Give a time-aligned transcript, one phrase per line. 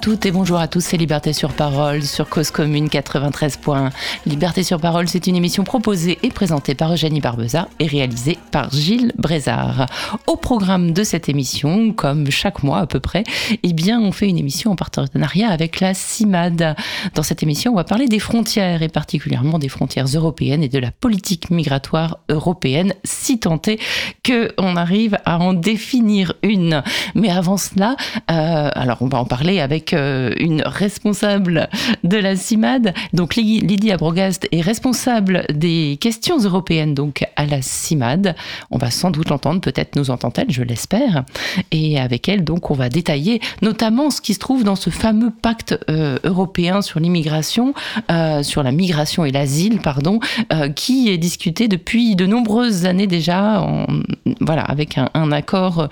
[0.00, 3.58] Toutes et bonjour à tous, c'est Liberté sur Parole sur Cause Commune 93.
[4.24, 8.70] Liberté sur Parole, c'est une émission proposée et présentée par Eugénie Barbeza et réalisée par
[8.70, 9.84] Gilles Brézard.
[10.26, 13.24] Au programme de cette émission, comme chaque mois à peu près,
[13.62, 16.76] eh bien, on fait une émission en partenariat avec la CIMAD.
[17.14, 20.78] Dans cette émission, on va parler des frontières et particulièrement des frontières européennes et de
[20.78, 23.78] la politique migratoire européenne, si est
[24.24, 26.82] qu'on arrive à en définir une.
[27.14, 27.96] Mais avant cela,
[28.30, 31.68] euh, alors on va en parler avec euh, une responsable
[32.04, 32.94] de la CIMAD.
[33.12, 38.34] Donc Lydie Abrogast est responsable des questions européennes donc à la CIMAD.
[38.70, 41.24] On va sans doute l'entendre, peut-être nous entend-elle, je l'espère.
[41.70, 45.30] Et avec elle, donc, on va détailler notamment ce qui se trouve dans ce fameux
[45.30, 47.74] pacte euh, européen sur l'immigration,
[48.10, 50.20] euh, sur la migration et l'asile, pardon,
[50.74, 53.66] qui est discuté depuis de nombreuses années déjà,
[54.40, 55.88] voilà, avec un, un accord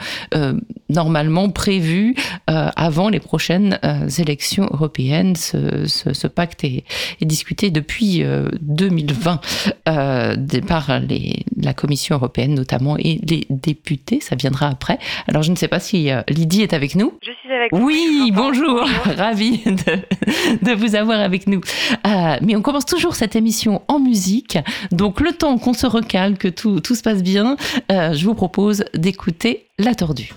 [0.88, 2.14] normalement prévu
[2.46, 3.78] avant les prochaines
[4.18, 5.36] élections européennes.
[5.36, 6.84] Ce, pacte est,
[7.20, 8.24] discuté depuis
[8.60, 9.40] 2020
[9.88, 14.20] euh, euh, par les, la Commission européenne notamment et les députés.
[14.20, 14.98] Ça viendra après.
[15.26, 17.12] Alors je ne sais pas si Lydie est avec nous.
[17.22, 17.84] Je suis avec vous.
[17.84, 18.84] Oui, bonjour.
[19.16, 19.62] Ravi
[20.62, 21.60] de, vous avoir avec nous.
[22.04, 24.58] mais on commence toujours cette émission en musique.
[24.92, 27.56] Donc le temps qu'on se recale, que tout, tout se passe bien,
[27.90, 30.32] je vous propose d'écouter La Tordue.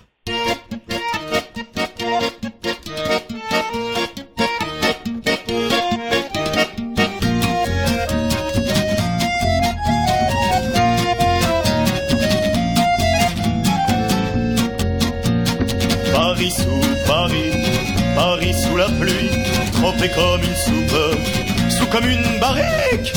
[20.13, 23.13] Comme une soupe, sous comme une barrique.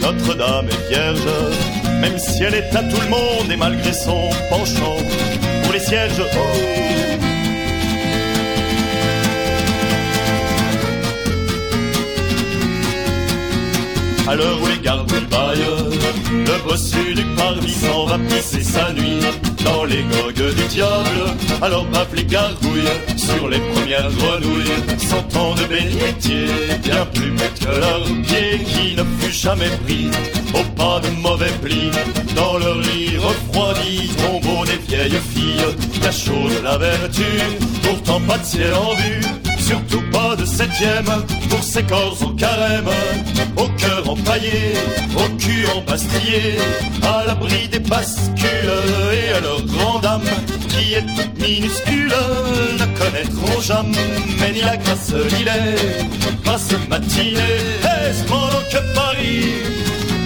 [0.00, 1.18] Notre-Dame est vierge,
[2.00, 4.96] même si elle est à tout le monde et malgré son penchant
[5.62, 6.22] pour les sièges.
[14.28, 15.12] À l'heure où les gardes
[16.32, 19.20] le bossu du parvis s'en va pisser sa nuit
[19.64, 21.36] dans les gogues du diable.
[21.62, 26.46] Alors bave les gargouilles sur les premières grenouilles, sentant de bénitier,
[26.82, 30.10] bien plus bête que leur pied qui ne fut jamais pris
[30.54, 31.90] au pas de mauvais plis.
[32.34, 37.24] Dans leur lit refroidi, tombeau des vieilles filles, cachot de la vertu,
[37.82, 41.10] pourtant pas de ciel en vue surtout pas de septième.
[41.50, 42.90] Pour ces corps au carême,
[43.56, 44.74] au cœur empaillé,
[45.16, 46.56] au cul embastillé,
[47.02, 48.80] à l'abri des bascules
[49.12, 50.30] et à leur grande âme
[50.68, 52.14] qui est toute minuscule,
[52.80, 57.58] ne connaîtront jamais ni la grâce ni les grâce matinée.
[57.94, 59.44] Est-ce pendant que Paris,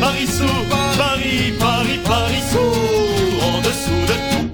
[0.00, 0.60] Paris sous,
[0.98, 4.50] Paris, Paris, Paris sous, en dessous de tout,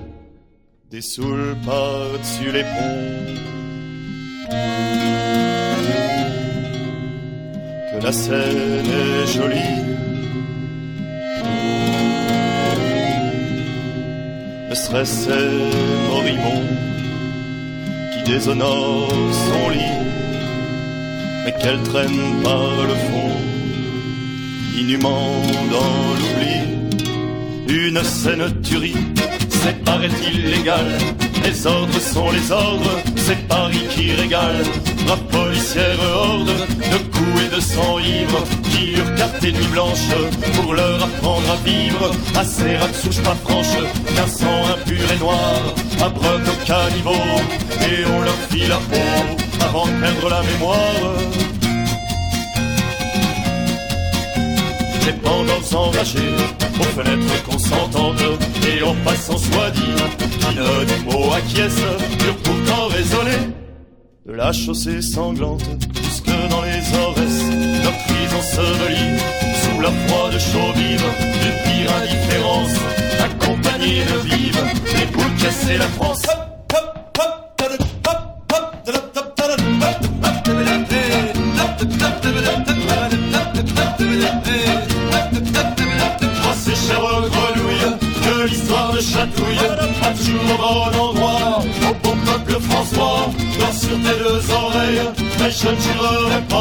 [0.90, 3.55] des soules par-dessus les ponts
[7.90, 9.76] que la scène est jolie.
[14.70, 15.38] Ne serait-ce
[16.10, 16.62] moribond
[18.12, 19.08] qui déshonore
[19.46, 19.98] son lit,
[21.44, 23.32] mais qu'elle traîne par le fond,
[24.78, 26.56] inhumant dans l'oubli,
[27.68, 29.02] une scène tuerie,
[29.50, 30.86] c'est paraît-il légal
[31.46, 34.62] les ordres sont les ordres, c'est Paris qui régale.
[35.06, 36.48] La policière horde
[36.92, 40.08] de coups et de sang ivre qui carte et nuit blanche
[40.54, 42.10] pour leur apprendre à vivre.
[42.36, 43.76] À ces souche pas franche,
[44.14, 45.60] qu'un sang impur et noir
[46.02, 47.40] abreuve nos caniveaux
[47.90, 51.45] et on leur fit la peau avant de perdre la mémoire.
[55.06, 56.34] Les pendants enragés
[56.80, 58.20] aux fenêtres consentantes
[58.66, 61.80] et en passant soit dit, qui ne dit mot acquiesce,
[62.18, 63.54] purent pourtant raisonner
[64.26, 65.62] de la chaussée sanglante
[66.02, 69.20] jusque dans les Aurès, leurs cris ensevelis
[69.62, 71.04] sous la froide chaux vive
[71.40, 72.74] d'une pire indifférence,
[73.22, 74.58] accompagnée de vive
[74.92, 76.26] les boules cassées la France.
[95.66, 96.55] Mais je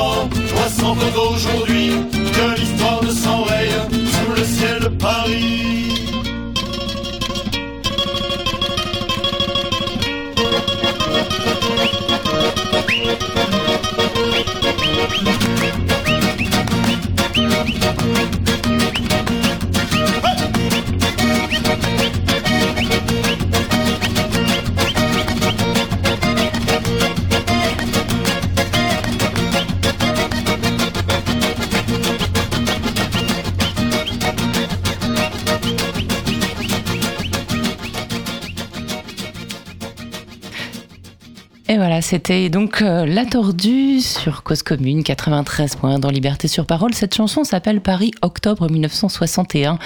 [42.06, 46.94] c'était donc euh, La Tordue sur Cause Commune, 93 points dans Liberté sur Parole.
[46.94, 49.80] Cette chanson s'appelle Paris, octobre 1961.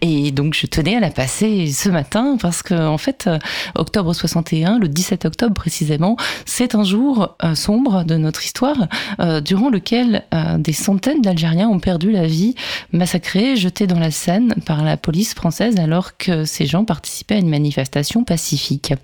[0.00, 3.38] Et donc je tenais à la passer ce matin parce que, en fait, euh,
[3.74, 8.88] octobre 61, le 17 octobre précisément, c'est un jour euh, sombre de notre histoire
[9.44, 10.24] durant lequel
[10.58, 12.54] des centaines d'Algériens ont perdu la vie,
[12.92, 17.38] massacrés, jetés dans la Seine par la police française alors que ces gens participaient à
[17.38, 18.94] une manifestation pacifique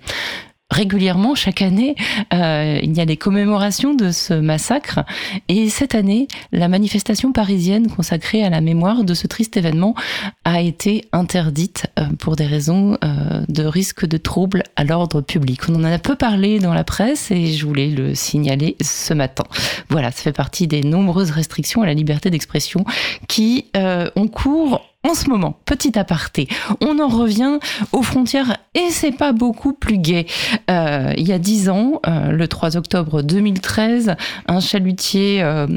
[0.73, 1.95] régulièrement, chaque année,
[2.33, 4.99] euh, il y a des commémorations de ce massacre.
[5.47, 9.95] Et cette année, la manifestation parisienne consacrée à la mémoire de ce triste événement
[10.43, 15.61] a été interdite euh, pour des raisons euh, de risque de troubles à l'ordre public.
[15.69, 19.43] On en a peu parlé dans la presse et je voulais le signaler ce matin.
[19.89, 22.83] Voilà, ça fait partie des nombreuses restrictions à la liberté d'expression
[23.27, 26.47] qui ont cours en ce moment, petit aparté,
[26.79, 27.59] on en revient
[27.91, 30.25] aux frontières et c'est pas beaucoup plus gai.
[30.71, 34.15] Euh, il y a dix ans, euh, le 3 octobre 2013,
[34.47, 35.67] un chalutier euh,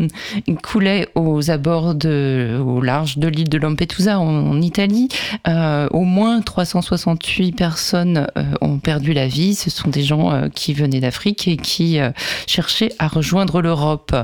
[0.62, 5.08] coulait aux abords au large de l'île de Lampedusa en, Italie.
[5.46, 8.26] au moins 368 personnes
[8.60, 9.54] ont perdu la vie.
[9.54, 11.98] Ce sont des gens qui venaient d'Afrique et qui
[12.46, 14.14] cherchaient à rejoindre l'Europe.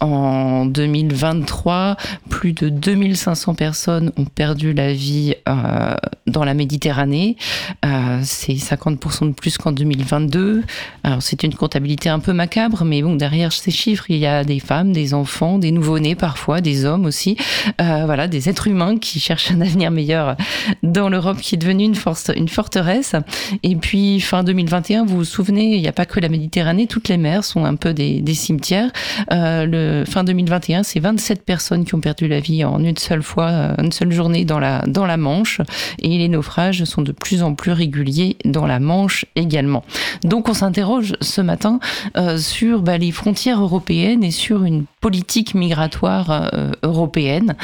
[0.00, 1.96] En 2023,
[2.28, 5.94] plus de 2500 personnes ont perdu perdu la vie euh,
[6.26, 7.36] dans la Méditerranée.
[7.84, 10.64] Euh, c'est 50% de plus qu'en 2022.
[11.04, 14.42] Alors c'est une comptabilité un peu macabre, mais bon, derrière ces chiffres, il y a
[14.42, 17.36] des femmes, des enfants, des nouveau-nés parfois, des hommes aussi.
[17.80, 20.36] Euh, voilà, des êtres humains qui cherchent un avenir meilleur
[20.82, 23.14] dans l'Europe qui est devenue une, force, une forteresse.
[23.62, 27.06] Et puis fin 2021, vous vous souvenez, il n'y a pas que la Méditerranée, toutes
[27.06, 28.90] les mers sont un peu des, des cimetières.
[29.30, 33.76] le fin 2021, c'est 27 personnes qui ont perdu la vie en une seule fois,
[33.78, 35.60] une seule journée dans la, dans la Manche
[36.00, 39.84] et les naufrages sont de plus en plus réguliers dans la Manche également.
[40.24, 41.78] Donc on s'interroge ce matin
[42.16, 47.54] euh, sur bah, les frontières européennes et sur une politique migratoire euh, européenne.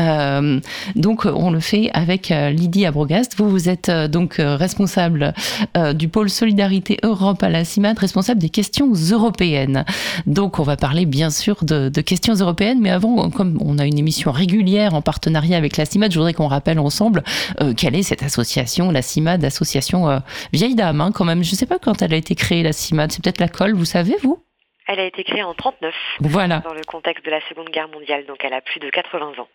[0.00, 0.60] Euh,
[0.96, 3.36] donc on le fait avec Lydie Abrogast.
[3.36, 5.32] Vous, vous êtes donc responsable
[5.94, 9.84] du pôle Solidarité Europe à la CIMAD, responsable des questions européennes.
[10.26, 13.98] Donc on va parler bien sûr de, questions européennes, mais avant, comme on a une
[13.98, 17.22] émission régulière en partenariat avec la CIMAD, je voudrais qu'on rappelle ensemble
[17.60, 20.18] euh, quelle est cette association, la CIMAD, association euh,
[20.52, 21.42] vieille dame hein, quand même.
[21.44, 23.12] Je ne sais pas quand elle a été créée, la CIMAD.
[23.12, 24.38] C'est peut-être la colle, vous savez, vous?
[24.86, 25.94] Elle a été créée en 39.
[26.20, 26.60] Voilà.
[26.60, 29.48] Dans le contexte de la Seconde Guerre mondiale, donc elle a plus de 80 ans.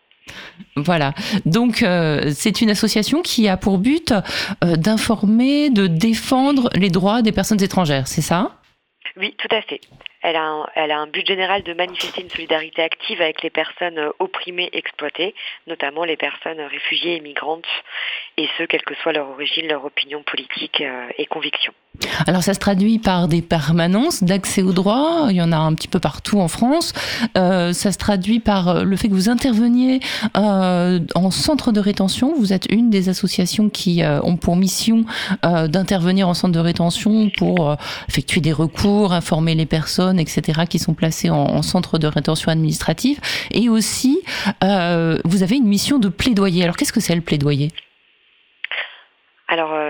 [0.76, 1.12] Voilà.
[1.46, 4.14] Donc, euh, c'est une association qui a pour but
[4.62, 8.52] d'informer, de défendre les droits des personnes étrangères, c'est ça?
[9.16, 9.80] Oui, tout à fait.
[10.22, 13.50] Elle a, un, elle a un but général de manifester une solidarité active avec les
[13.50, 15.34] personnes euh, opprimées, exploitées,
[15.66, 17.66] notamment les personnes réfugiées et migrantes,
[18.36, 21.74] et ce, quelle que soit leur origine, leur opinion politique euh, et conviction.
[22.26, 25.74] Alors ça se traduit par des permanences d'accès aux droits, il y en a un
[25.74, 26.92] petit peu partout en France.
[27.36, 30.00] Euh, ça se traduit par le fait que vous interveniez
[30.34, 32.34] en centre de rétention.
[32.36, 35.04] Vous êtes une des associations qui ont pour mission
[35.42, 37.76] d'intervenir en centre de rétention pour
[38.08, 43.20] effectuer des recours, informer les personnes etc., qui sont placés en, centre de rétention administrative.
[43.50, 44.20] Et aussi,
[44.64, 46.64] euh, vous avez une mission de plaidoyer.
[46.64, 47.70] Alors, qu'est-ce que c'est le plaidoyer?
[49.48, 49.81] Alors euh,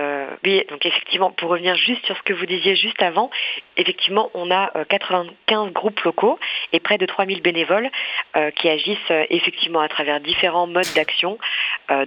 [0.69, 3.29] donc effectivement, pour revenir juste sur ce que vous disiez juste avant,
[3.77, 6.39] effectivement, on a 95 euh, groupes locaux
[6.71, 7.89] et près de 3000 bénévoles
[8.55, 11.37] qui agissent effectivement à travers différents modes d'action,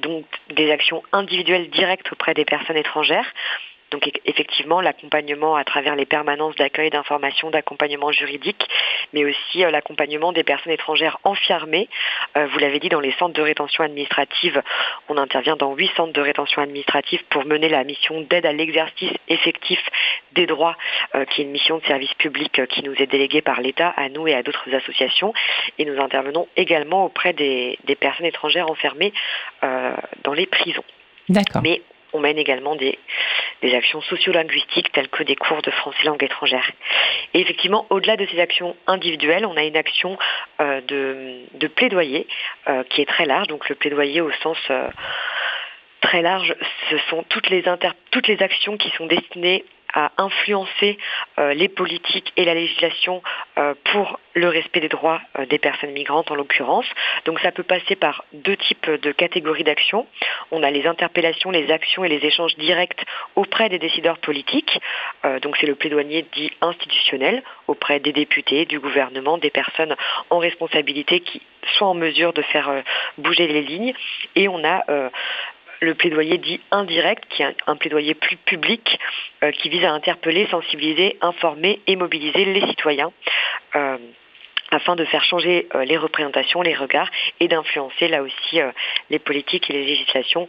[0.02, 3.32] donc des actions individuelles directes auprès des personnes étrangères,
[3.90, 8.66] donc effectivement, l'accompagnement à travers les permanences d'accueil, d'information, d'accompagnement juridique,
[9.12, 11.88] mais aussi euh, l'accompagnement des personnes étrangères enfermées.
[12.36, 14.60] Euh, vous l'avez dit, dans les centres de rétention administrative,
[15.08, 19.12] on intervient dans huit centres de rétention administrative pour mener la mission d'aide à l'exercice
[19.28, 19.80] effectif
[20.32, 20.76] des droits,
[21.14, 24.08] euh, qui est une mission de service public qui nous est déléguée par l'État, à
[24.08, 25.32] nous et à d'autres associations.
[25.78, 29.12] Et nous intervenons également auprès des, personnes étrangères enfermées
[30.22, 30.84] dans les prisons.
[31.28, 31.62] D'accord.
[31.62, 31.80] Mais
[32.16, 32.98] on mène également des,
[33.74, 36.70] actions sociolinguistiques telles que des cours de français langue étrangère.
[37.34, 40.18] Et effectivement, au-delà de ces actions individuelles, on a une action
[40.60, 42.26] euh, de, plaidoyer
[42.68, 43.48] euh, qui est très large.
[43.48, 44.88] Donc le plaidoyer au sens euh,
[46.00, 46.54] très large,
[46.90, 49.64] ce sont toutes les actions qui sont destinées
[49.96, 50.98] à influencer
[51.38, 53.22] euh, les politiques et la législation
[53.58, 56.84] euh, pour le respect des droits euh, des personnes migrantes en l'occurrence.
[57.24, 60.06] Donc ça peut passer par deux types de catégories d'actions.
[60.50, 64.78] On a les interpellations, les actions et les échanges directs auprès des décideurs politiques.
[65.40, 69.96] donc c'est le plaidoyer dit institutionnel auprès des députés, du gouvernement, des personnes
[70.28, 71.40] en responsabilité qui
[71.78, 72.82] sont en mesure de faire
[73.16, 73.94] bouger les lignes.
[74.34, 74.84] Et on a
[75.80, 78.98] le plaidoyer dit indirect, qui est un, plaidoyer plus public,
[79.58, 83.12] qui vise à interpeller, sensibiliser, informer et mobiliser les citoyens
[84.70, 88.60] afin de faire changer les représentations, les regards et d'influencer là aussi
[89.10, 90.48] les politiques et les législations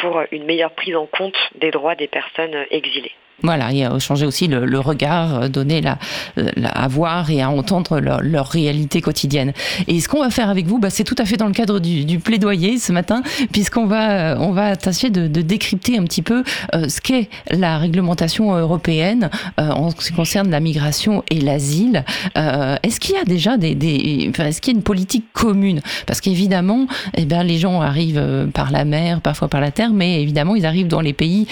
[0.00, 3.14] pour une meilleure prise en compte des droits des personnes exilées.
[3.44, 5.98] Voilà, et a changer aussi le, regard, euh, donner la,
[6.38, 9.52] euh, la, à voir et à entendre leur, leur réalité quotidienne.
[9.86, 11.78] Et ce qu'on va faire avec vous, bah, c'est tout à fait dans le cadre
[11.78, 16.02] du, du plaidoyer ce matin, puisqu'on va, euh, on va tâcher de, de, décrypter un
[16.02, 16.42] petit peu
[16.74, 22.04] ce qu'est la réglementation européenne en ce qui concerne la migration et l'asile.
[22.34, 25.80] est-ce qu'il y a déjà des, des enfin, est-ce qu'il y a une politique commune?
[26.06, 30.20] Parce qu'évidemment, eh bien, les gens arrivent par la mer, parfois par la terre, mais
[30.20, 31.46] évidemment, ils arrivent dans les pays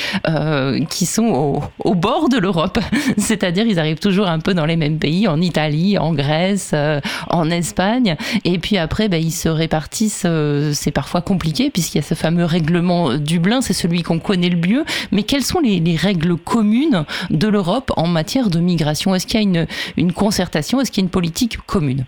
[0.91, 2.79] qui sont au au bord de l'Europe.
[3.19, 7.01] C'est-à-dire, ils arrivent toujours un peu dans les mêmes pays, en Italie, en Grèce, euh,
[7.29, 8.17] en Espagne.
[8.45, 10.25] Et puis après, ben, ils se répartissent.
[10.27, 14.49] Euh, c'est parfois compliqué, puisqu'il y a ce fameux règlement Dublin, c'est celui qu'on connaît
[14.51, 14.85] le mieux.
[15.13, 19.15] Mais quelles sont les, règles communes de l'Europe en matière de migration?
[19.15, 19.67] Est-ce qu'il y a une,
[19.97, 20.81] une concertation?
[20.81, 22.05] Est-ce qu'il y a une politique commune?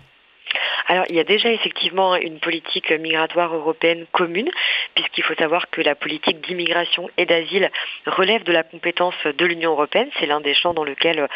[0.87, 4.49] Alors, il y a déjà effectivement une politique migratoire européenne commune,
[4.95, 7.69] puisqu'il faut savoir que la politique d'immigration et d'asile
[8.07, 10.09] relève de la compétence de l'Union européenne.
[10.19, 11.27] C'est l'un des champs dans lequel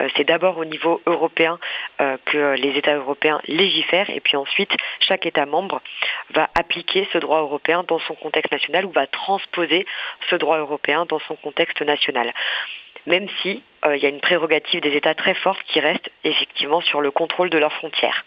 [0.00, 1.58] euh, c'est d'abord au niveau européen
[2.00, 5.82] euh, que les États européens légifèrent, et puis ensuite, chaque État membre
[6.30, 9.84] va appliquer ce droit européen dans son contexte national ou va transposer
[10.30, 12.32] ce droit européen dans son contexte national
[13.06, 16.80] même si euh, il y a une prérogative des États très forte qui reste effectivement
[16.80, 18.24] sur le contrôle de leurs frontières.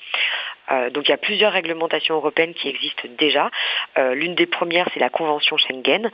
[0.72, 3.52] Euh, donc il y a plusieurs réglementations européennes qui existent déjà.
[3.98, 6.12] Euh, l'une des premières, c'est la Convention Schengen,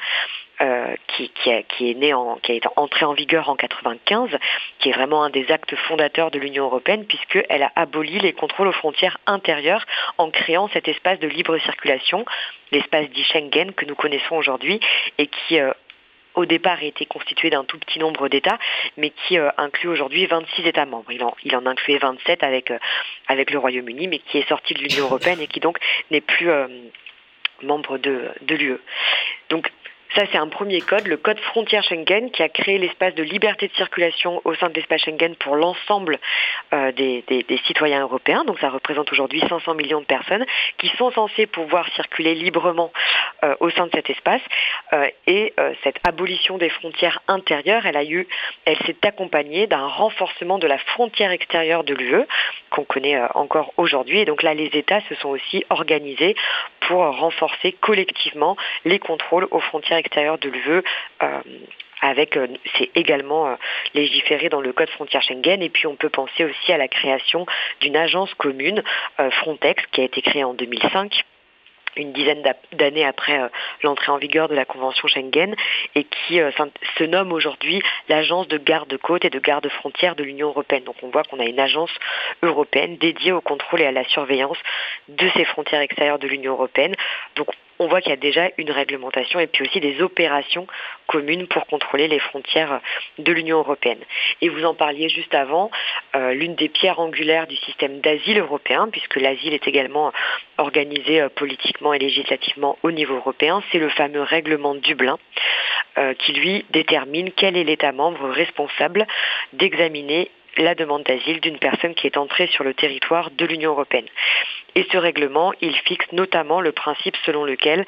[1.07, 4.29] qui, est née en, a entrée en vigueur en 95,
[4.77, 8.67] qui est vraiment un des actes fondateurs de l'Union européenne, puisqu'elle a aboli les contrôles
[8.67, 9.83] aux frontières intérieures
[10.19, 12.25] en créant cet espace de libre circulation,
[12.71, 14.79] l'espace dit Schengen que nous connaissons aujourd'hui,
[15.17, 15.59] et qui
[16.35, 18.57] au départ a été constitué d'un tout petit nombre d'États,
[18.97, 21.11] mais qui euh, inclut aujourd'hui 26 États membres.
[21.11, 22.79] Il en, il en incluait 27 avec, euh,
[23.27, 25.77] avec le Royaume-Uni, mais qui est sorti de l'Union européenne et qui donc
[26.09, 26.67] n'est plus euh,
[27.63, 28.79] membre de, de l'UE.
[29.49, 29.71] Donc
[30.15, 33.69] ça, c'est un premier code, le code frontière Schengen, qui a créé l'espace de liberté
[33.69, 36.19] de circulation au sein de l'espace Schengen pour l'ensemble
[36.73, 37.23] euh, des,
[37.65, 38.43] citoyens européens.
[38.43, 40.45] Donc ça représente aujourd'hui 500 millions de personnes
[40.79, 42.91] qui sont censées pouvoir circuler librement
[43.43, 44.41] euh, au sein de cet espace.
[44.91, 45.53] Euh, et
[45.83, 48.27] cette abolition des frontières intérieures, elle a eu,
[48.65, 52.25] elle s'est accompagnée d'un renforcement de la frontière extérieure de l'UE
[52.69, 54.19] qu'on connaît encore aujourd'hui.
[54.19, 56.35] Et donc là, les États se sont aussi organisés
[56.87, 60.83] pour renforcer collectivement les contrôles aux frontières extérieures de l'UE.
[61.23, 61.41] Euh,
[62.01, 63.55] avec, euh, c'est également euh,
[63.93, 65.61] légiféré dans le code frontière Schengen.
[65.61, 67.45] Et puis on peut penser aussi à la création
[67.79, 68.83] d'une agence commune,
[69.39, 71.23] Frontex, qui a été créée en 2005
[71.97, 72.41] une dizaine
[72.71, 73.49] d'années après
[73.83, 75.53] l'entrée en vigueur de la Convention Schengen
[75.93, 76.39] et qui
[76.97, 80.85] se nomme aujourd'hui l'agence de garde-côte et de garde-frontière de l'Union européenne.
[80.85, 81.91] Donc on voit qu'on a une agence
[82.43, 84.57] européenne dédiée au contrôle et à la surveillance
[85.09, 86.95] de ces frontières extérieures de l'Union européenne.
[87.35, 87.49] Donc
[87.81, 90.67] on voit qu'il y a déjà une réglementation et puis aussi des opérations
[91.07, 92.79] communes pour contrôler les frontières
[93.17, 93.97] de l'Union européenne.
[94.41, 95.71] Et vous en parliez juste avant,
[96.15, 100.13] euh, l'une des pierres angulaires du système d'asile européen, puisque l'asile est également
[100.59, 105.17] organisé euh, politiquement et législativement au niveau européen, c'est le fameux règlement Dublin,
[105.97, 109.07] euh, qui lui détermine quel est l'État membre responsable
[109.53, 114.07] d'examiner la demande d'asile d'une personne qui est entrée sur le territoire de l'Union européenne.
[114.75, 117.85] Et ce règlement, il fixe notamment le principe selon lequel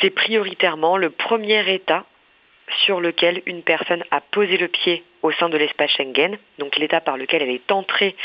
[0.00, 2.04] c'est prioritairement le premier État
[2.84, 7.00] sur lequel une personne a posé le pied au sein de l'espace Schengen, donc l'État
[7.00, 8.16] par lequel elle est entrée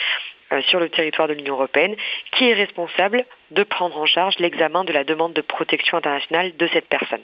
[0.53, 1.95] euh, sur le territoire de l'Union européenne,
[2.31, 6.67] qui est responsable de prendre en charge l'examen de la demande de protection internationale de
[6.67, 7.21] cette personne.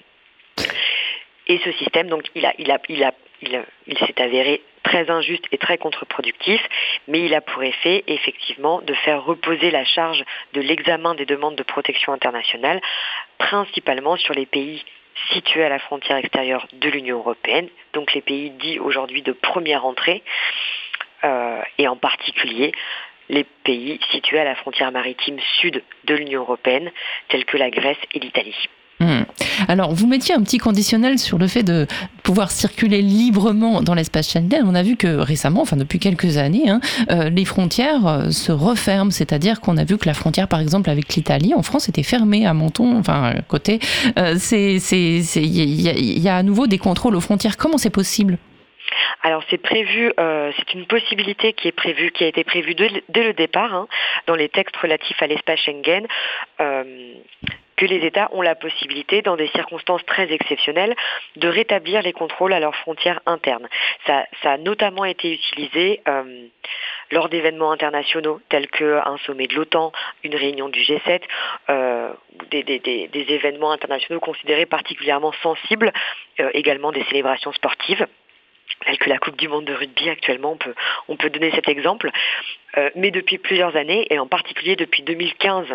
[1.48, 3.14] Et ce système, donc, il, a, il, a, il, a,
[3.88, 6.62] il s'est avéré très injuste et très contre-productif,
[7.08, 10.24] mais il a pour effet effectivement de faire reposer la charge
[10.54, 12.82] de l'examen des demandes de protection internationale
[13.38, 14.84] principalement sur les pays
[15.32, 19.86] situés à la frontière extérieure de l'Union européenne, donc les pays dits aujourd'hui de première
[19.86, 20.24] entrée,
[21.24, 22.72] euh, et en particulier
[23.30, 26.92] les pays situés à la frontière maritime sud de l'Union européenne,
[27.30, 28.68] tels que la Grèce et l'Italie.
[29.04, 29.24] Hmm.
[29.68, 31.88] Alors, vous mettiez un petit conditionnel sur le fait de
[32.24, 34.64] pouvoir circuler librement dans l'espace Schengen.
[34.66, 36.80] On a vu que récemment, enfin depuis quelques années, hein,
[37.12, 40.90] euh, les frontières euh, se referment, c'est-à-dire qu'on a vu que la frontière, par exemple,
[40.90, 43.80] avec l'Italie, en France, était fermée à Menton, enfin côté.
[44.18, 47.58] Euh, il y, a à nouveau des contrôles aux frontières.
[47.58, 48.38] Comment c'est possible?
[49.22, 53.34] Alors c'est prévu, c'est une possibilité qui est prévue, qui a été prévue dès, le
[53.34, 53.88] départ hein,
[54.28, 56.06] dans les textes relatifs à l'espace Schengen
[57.88, 60.96] les États ont la possibilité, dans des circonstances très exceptionnelles,
[61.36, 63.68] de rétablir les contrôles à leurs frontières internes.
[64.06, 66.48] Ça, a notamment été utilisé euh,
[67.12, 69.92] lors d'événements internationaux tels qu'un sommet de l'OTAN,
[70.24, 71.22] une réunion du G7,
[71.70, 72.12] euh,
[72.50, 75.92] des, des, événements internationaux considérés particulièrement sensibles,
[76.40, 78.08] euh, également des célébrations sportives
[78.86, 80.76] telles que la Coupe du Monde de rugby actuellement, on peut,
[81.08, 82.12] on peut donner cet exemple.
[82.78, 85.68] Euh, mais depuis plusieurs années, et en particulier depuis 2015,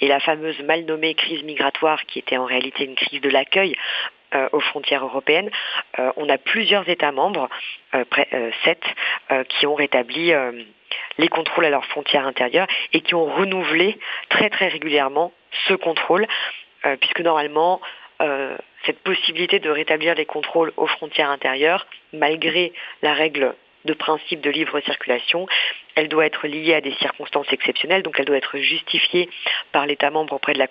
[0.00, 3.74] et la fameuse mal nommée crise migratoire, qui était en réalité une crise de l'accueil
[4.34, 5.50] euh, aux frontières européennes,
[5.98, 7.48] euh, on a plusieurs États membres,
[8.10, 8.28] près,
[8.64, 8.82] sept,
[9.48, 10.32] qui ont rétabli
[11.18, 13.98] les contrôles à leurs frontières intérieures et qui ont renouvelé
[14.30, 15.32] très très régulièrement
[15.68, 16.26] ce contrôle,
[17.00, 17.82] puisque normalement,
[18.86, 24.50] cette possibilité de rétablir les contrôles aux frontières intérieures, malgré la règle de principe de
[24.50, 25.46] libre circulation,
[25.94, 29.28] elle doit être liée à des circonstances exceptionnelles, donc elle doit être justifiée
[29.72, 30.68] par l'État membre auprès de la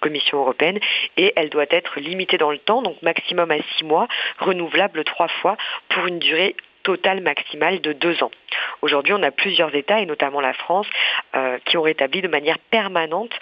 [0.00, 0.78] Commission européenne
[1.16, 4.06] et elle doit être limitée dans le temps, donc maximum à six mois,
[4.38, 5.56] renouvelable trois fois
[5.88, 6.54] pour une durée
[6.86, 8.30] totale maximale de deux ans.
[8.80, 10.86] Aujourd'hui, on a plusieurs États, et notamment la France,
[11.34, 13.32] euh, qui ont rétabli de manière permanente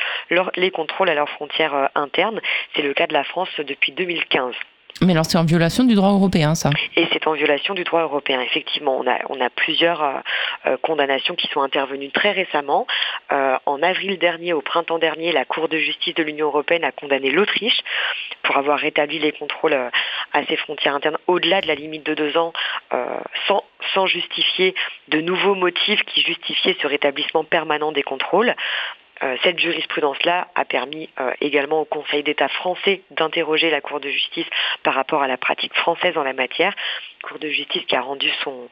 [0.57, 2.41] les contrôles à leurs frontières euh, internes.
[2.75, 4.55] C'est le cas de la France depuis 2015.
[5.01, 8.03] Mais alors c'est en violation du droit européen, ça Et c'est en violation du droit
[8.03, 8.97] européen, effectivement.
[8.97, 10.13] On a, on a plusieurs euh,
[10.67, 12.87] euh, condamnations qui sont intervenues très récemment.
[13.33, 16.93] Euh, en avril dernier, au printemps dernier, la Cour de justice de l'Union européenne a
[16.93, 17.81] condamné l'Autriche
[18.45, 22.37] pour avoir rétabli les contrôles à ses frontières internes au-delà de la limite de deux
[22.37, 22.53] ans,
[23.49, 24.75] sans, sans justifier
[25.09, 28.55] de nouveaux motifs qui justifiaient ce rétablissement permanent des contrôles.
[29.25, 34.09] Euh, cette jurisprudence-là a permis euh, également au Conseil d'État français d'interroger la Cour de
[34.09, 34.47] justice
[34.83, 36.75] par rapport à la pratique française en la matière.
[37.23, 38.69] Cour de justice qui a rendu son,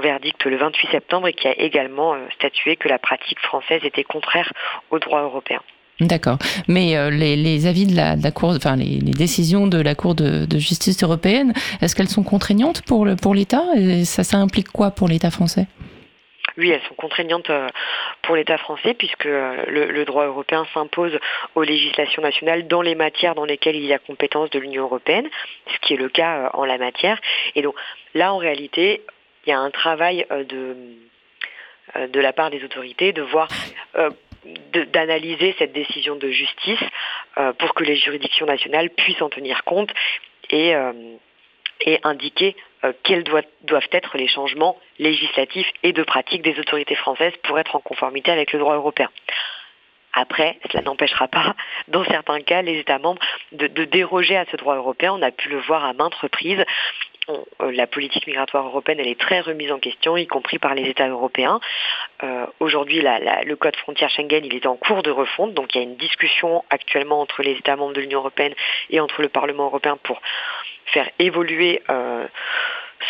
[0.00, 4.02] verdict le 28 septembre et qui a également euh, statué que la pratique française était
[4.02, 4.52] contraire
[4.90, 5.60] au droit européen.
[6.00, 6.38] D'accord.
[6.66, 11.52] Mais les, avis de la, Cour, enfin les, décisions de la Cour de, justice européenne,
[11.80, 13.62] est-ce qu'elles sont contraignantes pour l'État?
[13.62, 15.68] Pour ça implique quoi pour l'État français?
[16.56, 17.68] Oui, elles sont contraignantes euh,
[18.22, 21.18] pour l'État français puisque euh, le, droit européen s'impose
[21.54, 25.28] aux législations nationales dans les matières dans lesquelles il y a compétence de l'Union européenne,
[25.66, 27.20] ce qui est le cas euh, en la matière.
[27.54, 27.74] Et donc
[28.14, 29.02] là, en réalité,
[29.46, 30.76] il y a un travail de,
[32.06, 33.48] de la part des autorités de voir
[34.92, 36.80] d'analyser cette décision de justice
[37.58, 39.92] pour que les juridictions nationales puissent en tenir compte
[40.48, 40.74] et,
[41.80, 47.32] et indiquer euh, quels doivent, être les changements législatifs et de pratique des autorités françaises
[47.42, 49.10] pour être en conformité avec le droit européen.
[50.12, 51.56] Après, cela n'empêchera pas,
[51.88, 55.12] dans certains cas, les États membres de, déroger à ce droit européen.
[55.12, 56.64] On a pu le voir à maintes reprises.
[57.30, 60.88] Euh, la politique migratoire européenne, elle est très remise en question, y compris par les
[60.88, 61.60] États européens.
[62.22, 65.80] Euh, aujourd'hui, le code frontière Schengen, il est en cours de refonte, donc il y
[65.80, 68.54] a une discussion actuellement entre les États membres de l'Union européenne
[68.90, 70.20] et entre le Parlement européen pour
[70.86, 72.26] faire évoluer euh,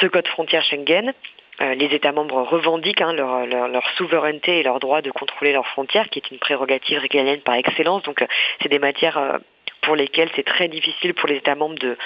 [0.00, 1.12] ce code frontière Schengen.
[1.60, 6.18] Les États membres revendiquent hein, leur, souveraineté et leur droit de contrôler leurs frontières, qui
[6.18, 8.02] est une prérogative régalienne par excellence.
[8.02, 8.26] Donc,
[8.60, 9.38] c'est des matières
[9.82, 11.96] pour lesquelles c'est très difficile pour les États membres de,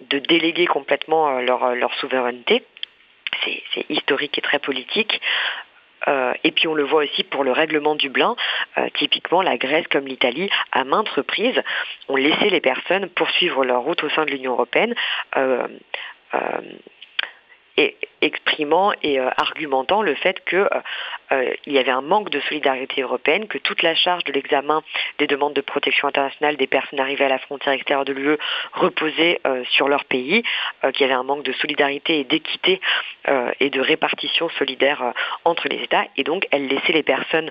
[0.00, 2.64] de déléguer complètement leur, leur souveraineté.
[3.42, 5.20] C'est historique et très politique.
[6.08, 8.36] Euh, et puis on le voit aussi pour le règlement Dublin.
[8.78, 11.60] Euh, typiquement, la Grèce comme l'Italie, à maintes reprises,
[12.08, 14.94] ont laissé les personnes poursuivre leur route au sein de l'Union européenne.
[15.36, 15.66] Euh,
[17.76, 20.68] et exprimant et euh, argumentant le fait qu'il euh,
[21.32, 24.82] euh, y avait un manque de solidarité européenne, que toute la charge de l'examen
[25.18, 28.38] des demandes de protection internationale des personnes arrivées à la frontière extérieure de l'UE
[28.72, 30.42] reposait sur leur pays,
[30.92, 32.80] qu'il y avait un manque de solidarité et d'équité
[33.60, 35.12] et de répartition solidaire
[35.44, 37.50] entre les États, et donc elle laissait les personnes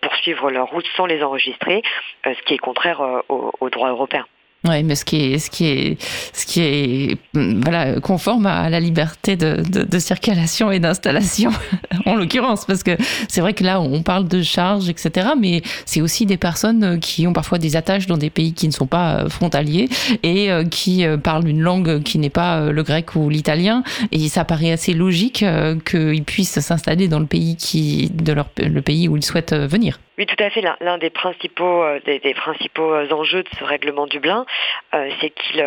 [0.00, 1.82] poursuivre leur route sans les enregistrer,
[2.24, 4.26] ce qui est contraire au droit européen.
[4.66, 8.68] Oui, mais ce qui est, ce qui est, ce qui est, mm, voilà, conforme à
[8.68, 11.52] la liberté de, de, circulation et d'installation,
[12.06, 12.96] en l'occurrence, parce que
[13.28, 17.24] c'est vrai que là, on parle de charges, etc., mais c'est aussi des personnes qui
[17.28, 19.88] ont parfois des attaches dans des pays qui ne sont pas euh, frontaliers
[20.24, 24.28] et euh, qui euh, parlent une langue qui n'est pas le grec ou l'italien, et
[24.28, 25.44] ça paraît assez logique
[25.88, 30.00] qu'ils puissent s'installer dans le pays qui, de leur, le pays où ils souhaitent venir.
[30.18, 30.64] Oui, tout à fait.
[30.80, 34.46] L'un des principaux, euh, euh, enjeux de ce règlement Dublin,
[34.92, 35.64] euh, c'est qu'il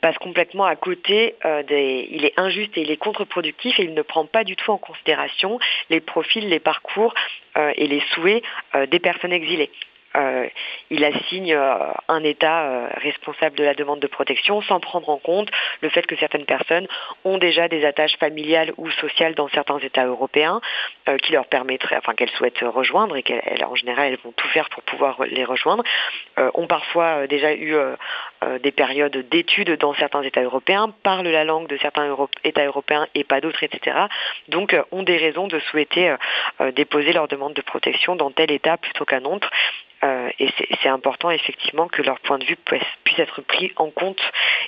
[0.00, 1.34] passe complètement à côté.
[1.44, 4.78] Il est injuste et il est contre-productif et il ne prend pas du tout en
[4.78, 5.58] considération
[5.90, 7.12] les profils, les parcours
[7.56, 8.44] et les souhaits
[8.88, 9.70] des personnes exilées.
[10.90, 11.54] Il assigne
[12.08, 15.50] un État responsable de la demande de protection sans prendre en compte
[15.80, 16.86] le fait que certaines personnes
[17.24, 20.60] ont déjà des attaches familiales ou sociales dans certains États européens
[21.22, 24.82] qui leur permettraient, enfin qu'elles souhaitent rejoindre et qu'en général elles vont tout faire pour
[24.82, 25.84] pouvoir les rejoindre,
[26.36, 27.76] ont parfois déjà eu
[28.62, 33.24] des périodes d'études dans certains États européens, parlent la langue de certains États européens et
[33.24, 33.96] pas d'autres, etc.
[34.48, 36.14] Donc ont des raisons de souhaiter
[36.74, 39.50] déposer leur demande de protection dans tel État plutôt qu'un autre.
[40.04, 40.48] Euh, et
[40.82, 44.20] c'est important effectivement que leur point de vue puisse, être pris en compte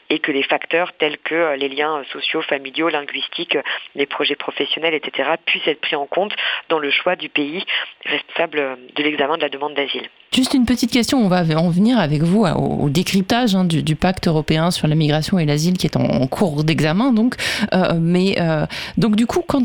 [0.08, 3.58] et que les facteurs tels que euh, les liens sociaux, familiaux, linguistiques,
[3.94, 6.34] les projets professionnels, etc., puissent être pris en compte
[6.70, 7.62] dans le choix du pays
[8.06, 10.08] responsable de l'examen de la demande d'asile.
[10.32, 14.28] Juste une petite question, on va en venir avec vous au, décryptage hein, du, pacte
[14.28, 17.12] européen sur la migration et l'asile qui est en, cours d'examen.
[17.12, 17.36] Donc,
[17.74, 18.36] euh, mais
[18.96, 19.62] donc du coup, quand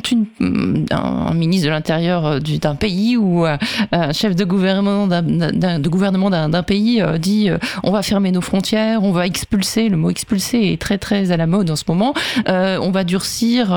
[0.92, 7.02] un, ministre de l'Intérieur d'un pays ou un chef de gouvernement d'un gouvernement d'un pays
[7.02, 10.82] euh, dit euh, on va fermer nos frontières, on va expulser, le mot expulser est
[10.82, 12.14] très très à la mode en ce moment,
[12.50, 13.72] euh, on va durcir,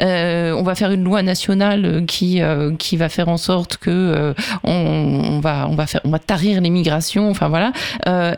[0.00, 2.40] on va faire une loi nationale qui,
[2.78, 7.72] qui va faire en sorte que on, va, on, on va tarir l'immigration, enfin voilà.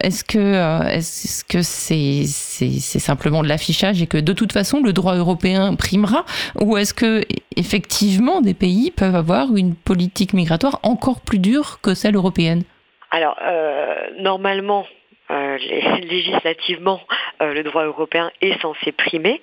[0.01, 5.15] est-ce que est-ce que c'est simplement de l'affichage et que de toute façon le droit
[5.15, 6.25] européen primera?
[6.61, 7.23] Ou est-ce que
[7.57, 12.63] effectivement des pays peuvent avoir une politique migratoire encore plus dure que celle européenne?
[13.11, 14.87] Alors, euh, normalement,
[15.31, 15.59] euh,
[16.03, 17.01] législativement,
[17.43, 19.41] euh, le droit européen est censé primer.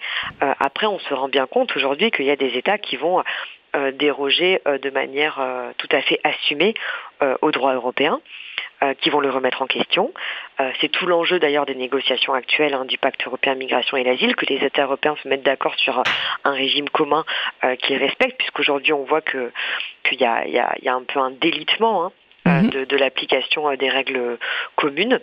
[0.59, 3.23] après, on se rend bien compte aujourd'hui qu'il y a des États qui vont
[3.93, 5.41] déroger de manière
[5.77, 6.73] tout à fait assumée
[7.41, 8.21] au droit européen.
[9.01, 10.13] qui vont le remettre en question.
[10.79, 14.45] c'est tout l'enjeu d'ailleurs des négociations actuelles hein, du pacte européen migration et l'asile, que
[14.45, 16.03] les États européens se mettent d'accord sur
[16.43, 17.25] un régime commun
[17.79, 19.51] qu'ils respectent, puisqu'aujourd'hui on voit qu'il
[20.19, 22.11] y, a, un peu un délitement hein,
[22.47, 22.85] euh, mhm.
[22.85, 24.37] de, l'application euh, des règles
[24.75, 25.19] communes.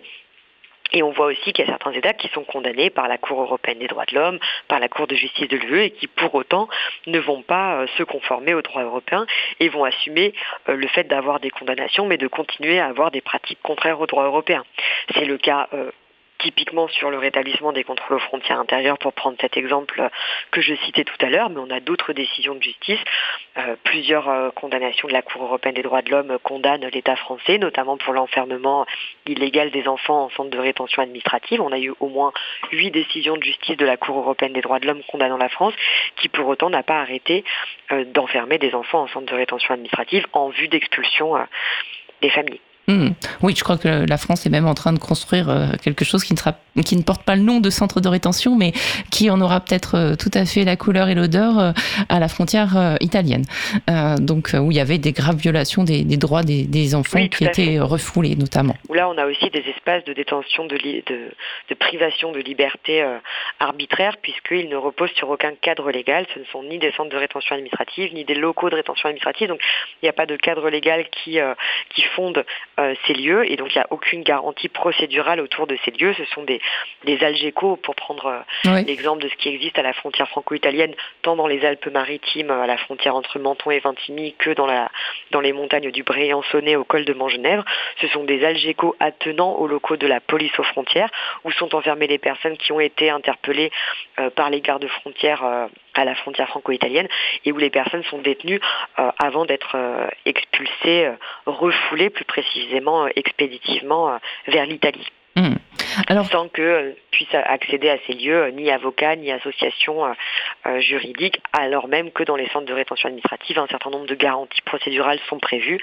[0.93, 3.41] Et on voit aussi qu'il y a certains États qui sont condamnés par la Cour
[3.43, 6.35] européenne des droits de l'homme, par la Cour de justice de l'UE, et qui pour
[6.35, 6.69] autant
[7.07, 9.27] ne vont pas euh, se conformer au droit européen
[9.61, 10.35] et vont assumer
[10.67, 14.25] le fait d'avoir des condamnations, mais de continuer à avoir des pratiques contraires au droit
[14.25, 14.65] européen.
[15.15, 15.69] C'est le cas
[16.43, 20.09] typiquement sur le rétablissement des contrôles aux frontières intérieures, pour prendre cet exemple
[20.51, 23.01] que je citais tout à l'heure, mais on a d'autres décisions de justice.
[23.59, 27.59] Euh, plusieurs euh, condamnations de la Cour européenne des droits de l'homme condamnent l'État français,
[27.59, 28.87] notamment pour l'enfermement
[29.27, 31.61] illégal des enfants en centre de rétention administrative.
[31.61, 32.33] On a eu au moins
[32.73, 35.75] huit décisions de justice de la Cour européenne des droits de l'homme condamnant la France,
[36.17, 37.45] qui pour autant n'a pas arrêté
[37.93, 41.37] euh, d'enfermer des enfants en centre de rétention administrative en vue d'expulsion
[42.21, 42.61] des familles.
[42.89, 43.11] Hmm.
[43.43, 46.25] Oui, je crois que la France est même en train de construire euh, quelque chose
[46.25, 48.73] qui ne, sera, qui ne porte pas le nom de centre de rétention, mais
[49.13, 51.73] qui en aura peut-être euh, tout à fait la couleur et l'odeur euh,
[52.09, 53.45] à la frontière italienne.
[54.19, 58.35] donc, où il y avait des graves violations des, droits des, enfants qui étaient refoulés,
[58.35, 58.77] notamment.
[58.93, 63.05] Là, on a aussi des espaces de détention, de, de, privation de liberté
[63.61, 66.27] arbitraire, puisqu'ils ne reposent sur aucun cadre légal.
[66.35, 69.49] Ce ne sont ni des centres de rétention administrative, ni des locaux de rétention administrative.
[69.49, 69.61] Donc,
[70.03, 71.39] il n'y a pas de cadre légal qui,
[71.95, 72.45] qui fonde
[72.83, 76.15] euh, ces lieux et donc il n'y a aucune garantie procédurale autour de ces lieux.
[76.15, 76.61] Ce sont des,
[77.05, 81.37] des algécos, pour prendre euh, l'exemple de ce qui existe à la frontière franco-italienne, tant
[81.37, 84.91] dans les Alpes-Maritimes, à la frontière entre Menton et Vintimille, que dans, la,
[85.31, 87.65] dans les montagnes du Bréançonnet au col de Montgenèvre.
[88.01, 91.11] Ce sont des algécos attenants aux locaux de la police aux frontières,
[91.45, 93.71] où sont enfermées les personnes qui ont été interpellées
[94.19, 95.43] euh, par les gardes frontières
[95.95, 97.09] à la frontière franco-italienne
[97.45, 98.61] et où les personnes sont détenues
[98.97, 99.77] avant d'être
[100.25, 101.11] expulsées,
[101.45, 105.09] refoulées plus précisément précisément euh, expéditivement euh, vers l'Italie.
[106.07, 106.27] Alors...
[106.27, 110.15] Sans que euh, puisse accéder à ces lieux ni avocats ni associations
[110.79, 114.63] juridiques, alors même que dans les centres de rétention administrative, un certain nombre de garanties
[114.63, 115.79] procédurales sont prévues,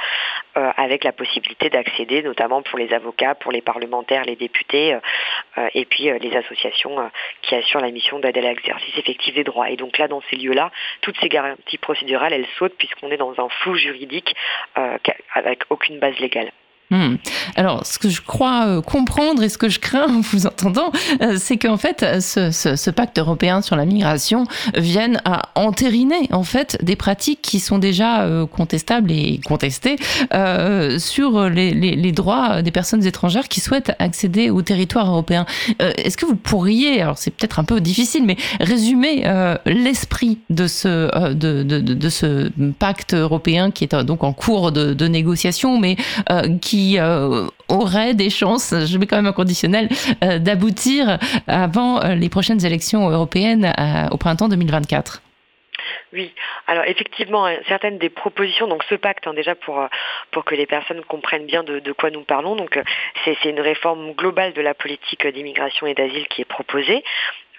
[0.56, 4.98] avec la possibilité d'accéder, notamment pour les avocats, pour les parlementaires, les députés,
[5.76, 7.12] et puis les associations
[7.44, 9.70] qui assurent la mission d'aide à l'exercice effectif des droits.
[9.70, 13.39] Et donc là, dans ces lieux-là, toutes ces garanties procédurales, elles sautent puisqu'on est dans
[13.39, 14.36] un flou juridique
[15.36, 16.52] avec aucune base légale.
[16.91, 17.17] Hmm.
[17.56, 20.91] Alors, ce que je crois euh, comprendre et ce que je crains en vous entendant,
[21.21, 26.80] euh, c'est qu'en fait, ce, pacte européen sur la migration vienne à entériner en fait
[26.82, 29.97] des pratiques qui sont déjà euh, contestables et contestées
[30.97, 35.45] sur les, droits des personnes étrangères qui souhaitent accéder au territoire européen.
[35.80, 39.23] Est-ce que vous pourriez, alors c'est peut-être un peu difficile, mais résumer
[39.65, 42.49] l'esprit de, ce
[42.80, 45.95] pacte européen qui est donc en cours de, de négociation, mais
[46.62, 49.89] qui qui euh, aurait des chances, je mets quand même un conditionnel,
[50.24, 53.74] euh, d'aboutir avant euh, les prochaines élections européennes
[54.12, 55.22] au printemps 2024
[56.13, 56.32] Oui,
[56.68, 59.86] alors effectivement, certaines des propositions, donc ce pacte, hein, déjà pour,
[60.32, 62.80] pour que les personnes comprennent bien de, de quoi nous parlons, donc
[63.26, 67.04] c'est une réforme globale de la politique d'immigration et d'asile qui est proposée.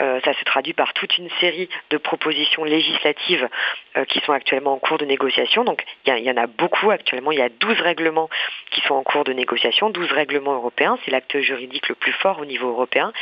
[0.01, 3.49] Euh, ça se traduit par toute une série de propositions législatives
[3.97, 5.65] euh, qui sont actuellement en cours de négociation.
[5.65, 7.33] Donc il y, en a beaucoup actuellement.
[7.33, 8.31] Il y a 12 règlements
[8.71, 10.99] qui sont en cours de négociation, 12 règlements européens.
[11.05, 13.13] C'est l'acte juridique le plus fort au niveau européen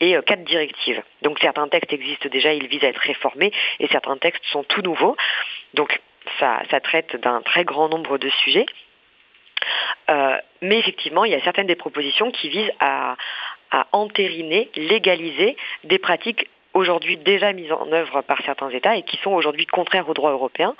[0.00, 1.02] et euh, quatre directives.
[1.20, 4.82] Donc certains textes existent déjà, ils visent à être réformés et certains textes sont tout
[4.82, 5.16] nouveaux.
[5.74, 6.00] Donc
[6.38, 8.66] ça, traite d'un très grand nombre de sujets.
[10.62, 13.16] Mais effectivement, il y a certaines des propositions qui visent à,
[13.72, 19.16] à entériner, légaliser des pratiques aujourd'hui déjà mises en œuvre par certains États et qui
[19.18, 20.74] sont aujourd'hui contraires au droit européen.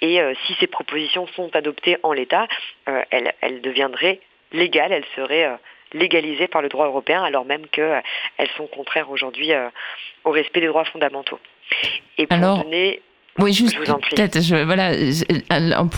[0.00, 2.46] Et euh, si ces propositions sont adoptées en l'état,
[2.88, 4.20] euh, elles, elles, deviendraient
[4.52, 5.56] légales, elles seraient euh,
[5.92, 8.02] légalisées par le droit européen, alors même qu'elles
[8.56, 9.52] sont contraires aujourd'hui
[10.24, 11.38] au respect des droits fondamentaux.
[12.16, 12.64] Et pour alors...
[12.64, 13.02] donner
[13.38, 13.74] oui, juste
[14.10, 14.92] peut-être, voilà,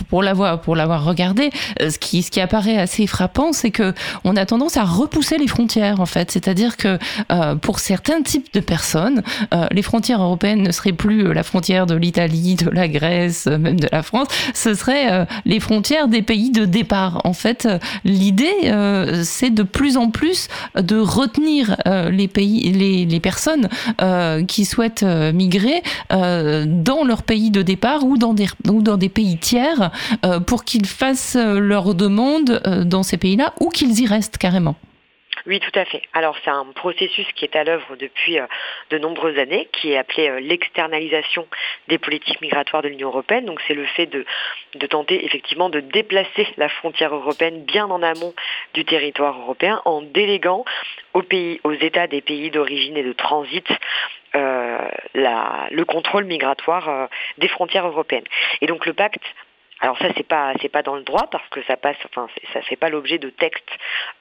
[0.08, 1.50] pour l'avoir pour l'avoir regardé,
[1.82, 3.92] euh, ce qui ce qui apparaît assez frappant, c'est que
[4.22, 6.30] on a tendance à repousser les frontières en fait.
[6.30, 6.96] C'est-à-dire que
[7.32, 11.86] euh, pour certains types de personnes, euh, les frontières européennes ne seraient plus la frontière
[11.86, 14.28] de l'Italie, de la Grèce, même de la France.
[14.54, 17.20] Ce seraient les frontières des pays de départ.
[17.24, 17.68] En fait,
[18.04, 18.72] l'idée,
[19.24, 21.76] c'est de plus en plus de retenir
[22.10, 23.68] les pays, les, les personnes
[24.46, 29.38] qui souhaitent migrer dans leur pays de départ ou dans des, ou dans des pays
[29.38, 29.90] tiers
[30.24, 34.38] euh, pour qu'ils fassent euh, leurs demandes euh, dans ces pays-là ou qu'ils y restent
[34.38, 34.76] carrément.
[35.46, 36.00] Oui, tout à fait.
[36.14, 38.38] Alors c'est un processus qui est à l'œuvre depuis
[38.88, 41.46] de nombreuses années, qui est appelé l'externalisation
[41.88, 43.44] des politiques migratoires de l'Union européenne.
[43.44, 44.24] Donc c'est le fait de,
[44.76, 48.32] de tenter effectivement de déplacer la frontière européenne bien en amont
[48.72, 50.64] du territoire européen en déléguant
[51.12, 53.66] aux pays, aux États des pays d'origine et de transit
[54.34, 57.06] la, le contrôle migratoire euh,
[57.38, 58.24] des frontières européennes.
[58.60, 59.24] Et donc le pacte
[59.80, 62.62] alors ça c'est pas c'est pas dans le droit parce que ça passe enfin ça
[62.62, 63.70] fait pas l'objet de textes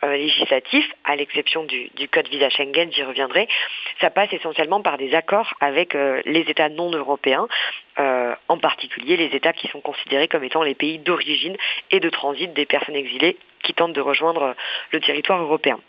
[0.03, 3.47] euh, législatifs à l'exception du, code visa Schengen j'y reviendrai
[4.01, 7.47] ça passe essentiellement par des accords avec euh, les États non européens
[7.99, 11.55] euh, en particulier les États qui sont considérés comme étant les pays d'origine
[11.91, 14.55] et de transit des personnes exilées qui tentent de rejoindre
[14.91, 15.79] le territoire européen.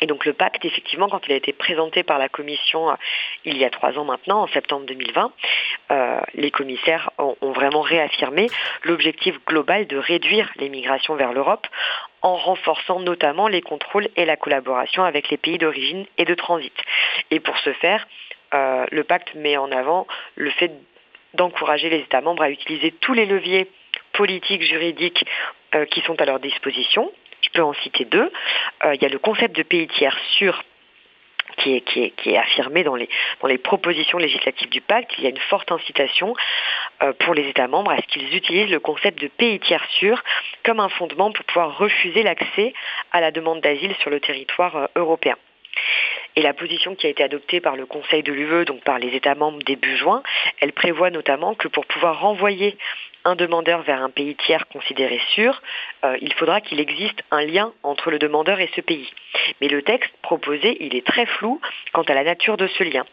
[0.00, 2.94] Et donc le pacte, effectivement, quand il a été présenté par la Commission euh,
[3.44, 5.32] il y a trois ans maintenant, en septembre 2020,
[5.90, 8.48] euh, les commissaires ont, vraiment réaffirmé
[8.82, 11.66] l'objectif global de réduire les migrations vers l'Europe
[12.22, 16.74] en renforçant notamment les contrôles et la collaboration avec les pays d'origine et de transit.
[17.30, 18.06] Et pour ce faire,
[18.54, 20.72] euh, le pacte met en avant le fait
[21.34, 23.70] d'encourager les États membres à utiliser tous les leviers
[24.12, 25.24] politiques, juridiques
[25.90, 27.10] qui sont à leur disposition,
[27.42, 28.32] je peux en citer deux.
[28.84, 30.62] Euh, il y a le concept de pays tiers sûr
[31.58, 31.82] qui
[32.26, 33.08] est, affirmé dans les,
[33.40, 36.34] dans les propositions législatives du pacte, il y a une forte incitation
[37.02, 40.22] euh, pour les États membres à ce qu'ils utilisent le concept de pays tiers sûr
[40.64, 42.72] comme un fondement pour pouvoir refuser l'accès
[43.12, 45.36] à la demande d'asile sur le territoire euh, européen.
[46.36, 49.14] Et la position qui a été adoptée par le Conseil de l'UE, donc par les
[49.14, 50.22] États membres début juin,
[50.60, 52.76] elle prévoit notamment que pour pouvoir renvoyer
[53.24, 55.60] un demandeur vers un pays tiers considéré sûr,
[56.04, 59.08] euh, il faudra qu'il existe un lien entre le demandeur et ce pays.
[59.60, 61.60] Mais le texte proposé, il est très flou
[61.92, 63.04] quant à la nature de ce lien.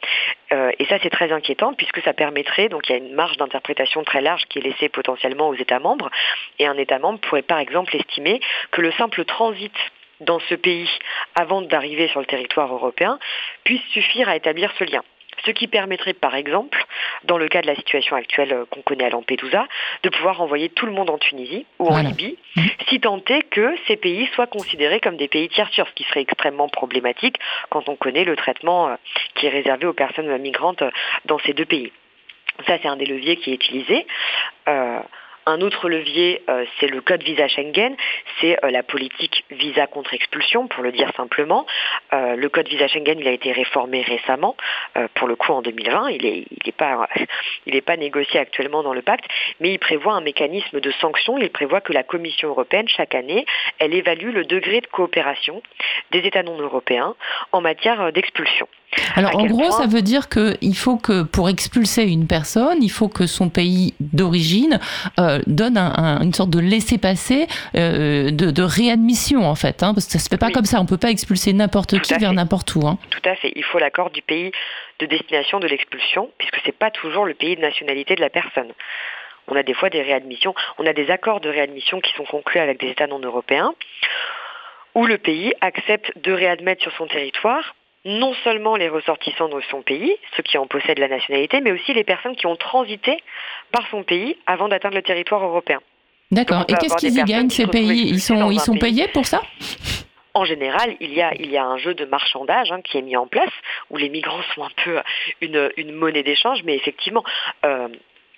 [0.52, 3.38] Euh, et ça, c'est très inquiétant puisque ça permettrait, donc il y a une marge
[3.38, 6.10] d'interprétation très large qui est laissée potentiellement aux États membres.
[6.58, 8.40] Et un État membre pourrait par exemple estimer
[8.72, 9.74] que le simple transit
[10.22, 10.90] dans ce pays
[11.36, 13.20] avant d'arriver sur le territoire européen
[13.64, 15.04] puisse suffire à établir ce lien
[15.46, 16.84] ce qui permettrait par exemple,
[17.24, 19.68] dans le cas de la situation actuelle euh, qu'on connaît à Lampedusa,
[20.04, 22.10] de pouvoir envoyer tout le monde en Tunisie ou en voilà.
[22.10, 22.62] Libye, mmh.
[22.88, 26.04] si tant est que ces pays soient considérés comme des pays tiers sûrs, ce qui
[26.04, 27.38] serait extrêmement problématique
[27.70, 28.96] quand on connaît le traitement euh,
[29.36, 30.92] qui est réservé aux personnes migrantes euh,
[31.26, 31.92] dans ces deux pays.
[32.68, 34.06] Ça, c'est un des leviers qui est utilisé.
[34.68, 35.00] Euh,
[35.50, 37.96] un autre levier, euh, c'est le code visa Schengen,
[38.40, 41.66] c'est euh, la politique visa contre expulsion, pour le dire simplement.
[42.14, 44.56] Euh, le code visa Schengen, il a été réformé récemment,
[45.16, 46.10] pour le coup en 2020.
[46.12, 47.08] Il n'est pas,
[47.86, 49.26] pas négocié actuellement dans le pacte,
[49.60, 51.38] mais il prévoit un mécanisme de sanction.
[51.38, 53.46] Il prévoit que la Commission européenne, chaque année,
[53.80, 55.62] elle évalue le degré de coopération
[56.12, 57.16] des États non européens
[57.52, 58.68] en matière d'expulsion.
[59.16, 59.72] Alors en gros, point...
[59.72, 63.94] ça veut dire qu'il faut que pour expulser une personne, il faut que son pays
[64.00, 64.80] d'origine
[65.20, 69.94] euh, donne un, un, une sorte de laissez-passer euh, de, de, réadmission en fait, hein,
[69.94, 70.54] parce que ça se fait pas oui.
[70.54, 70.80] comme ça.
[70.82, 72.88] On peut pas expulser n'importe qui vers n'importe où.
[72.88, 72.98] Hein.
[73.12, 73.52] Tout à fait.
[73.56, 74.52] Il faut l'accord du pays
[75.00, 78.72] de destination de l'expulsion, puisque c'est pas toujours le pays de nationalité de la personne.
[79.48, 82.60] On a des fois des réadmissions, on a des accords de réadmission qui sont conclus
[82.60, 83.74] avec des États non européens,
[84.96, 89.82] où le pays accepte de réadmettre sur son territoire non seulement les ressortissants de son
[89.82, 93.22] pays, ceux qui en possèdent la nationalité, mais aussi les personnes qui ont transité
[93.72, 95.82] par son pays avant d'atteindre le territoire européen.
[96.32, 96.64] D'accord.
[96.68, 98.08] Et qu'est-ce qu'ils y gagnent ces pays?
[98.08, 99.42] Ils sont, ils sont payés pour ça?
[100.36, 103.02] En général, il y a, il y a un jeu de marchandage hein, qui est
[103.02, 103.52] mis en place,
[103.90, 105.02] où les migrants sont un peu
[105.42, 107.24] une, une monnaie d'échange, mais effectivement,
[107.66, 107.90] euh,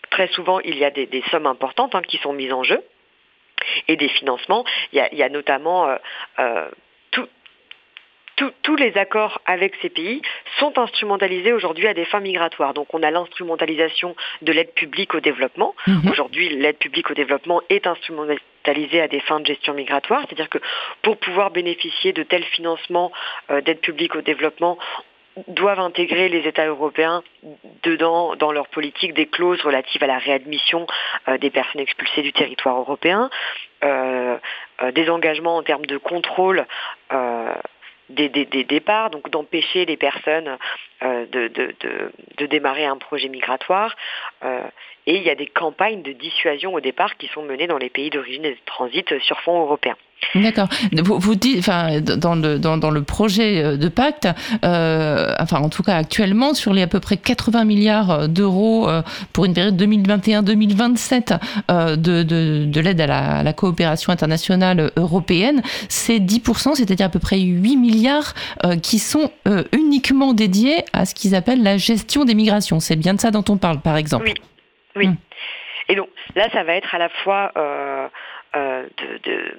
[0.10, 2.82] très souvent, il y a des, des sommes importantes hein, qui sont mises en jeu
[3.90, 4.64] et des financements.
[4.94, 5.98] Il y a, il y a notamment euh,
[6.40, 6.70] euh,
[8.36, 10.22] tous les accords avec ces pays
[10.60, 12.74] sont instrumentalisés aujourd'hui à des fins migratoires.
[12.74, 15.76] Donc on a l'instrumentalisation de l'aide publique au développement.
[15.88, 16.10] Mhm.
[16.12, 20.60] Aujourd'hui, l'aide publique au développement est instrumentalisée à des fins de gestion migratoire, c'est-à-dire que
[21.02, 23.12] pour pouvoir bénéficier de tels financements
[23.50, 24.78] euh, d'aide publique au développement,
[25.48, 27.24] doivent intégrer les États européens
[27.84, 30.88] dedans, dans leur politique, des clauses relatives à la réadmission
[31.30, 33.30] euh, des personnes expulsées du territoire européen,
[33.84, 34.38] euh,
[34.94, 36.66] des engagements en termes de contrôle
[38.12, 40.58] des, départs, donc d'empêcher les personnes
[41.04, 43.96] euh, de, démarrer un projet migratoire.
[44.44, 44.62] Euh,
[45.08, 47.90] et il y a des campagnes de dissuasion au départ qui sont menées dans les
[47.90, 49.96] pays d'origine et de transit sur fond européen.
[50.36, 50.68] D'accord.
[51.04, 54.28] Vous, vous dites, enfin, dans le, dans, dans le projet euh, de pacte,
[54.62, 58.88] enfin, en tout cas actuellement, sur les à peu près 80 milliards d'euros
[59.34, 64.92] pour une période 2021-2027 euh, de, de, de l'aide à la, à la, coopération internationale
[64.96, 68.34] européenne, c'est 10%, c'est-à-dire à peu près 8 milliards
[68.82, 69.32] qui sont
[69.72, 72.80] uniquement dédiés à ce qu'ils appellent la gestion des migrations.
[72.80, 74.26] C'est bien de ça dont on parle, par exemple.
[74.26, 74.34] Oui.
[74.96, 75.08] Oui.
[75.08, 75.16] Hum.
[75.90, 77.52] Et donc là, ça va être à la fois
[78.54, 78.90] de,
[79.24, 79.58] de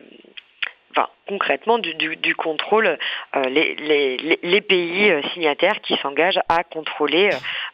[0.93, 6.41] enfin, concrètement du, du, du contrôle, euh, les, les, les, pays euh, signataires qui s'engagent
[6.49, 7.31] à contrôler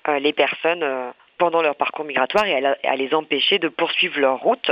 [0.08, 0.84] euh, les personnes
[1.38, 4.70] pendant leur parcours migratoire et à, les empêcher de poursuivre leur route,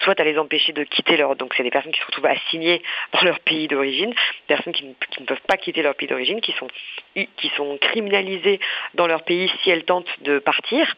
[0.00, 1.36] soit à les empêcher de quitter leur...
[1.36, 4.14] Donc c'est des personnes qui se retrouvent assignées dans leur pays d'origine,
[4.46, 6.68] personnes qui ne, qui ne, peuvent pas quitter leur pays d'origine, qui sont,
[7.14, 8.60] qui sont criminalisées
[8.94, 10.94] dans leur pays si elles tentent de partir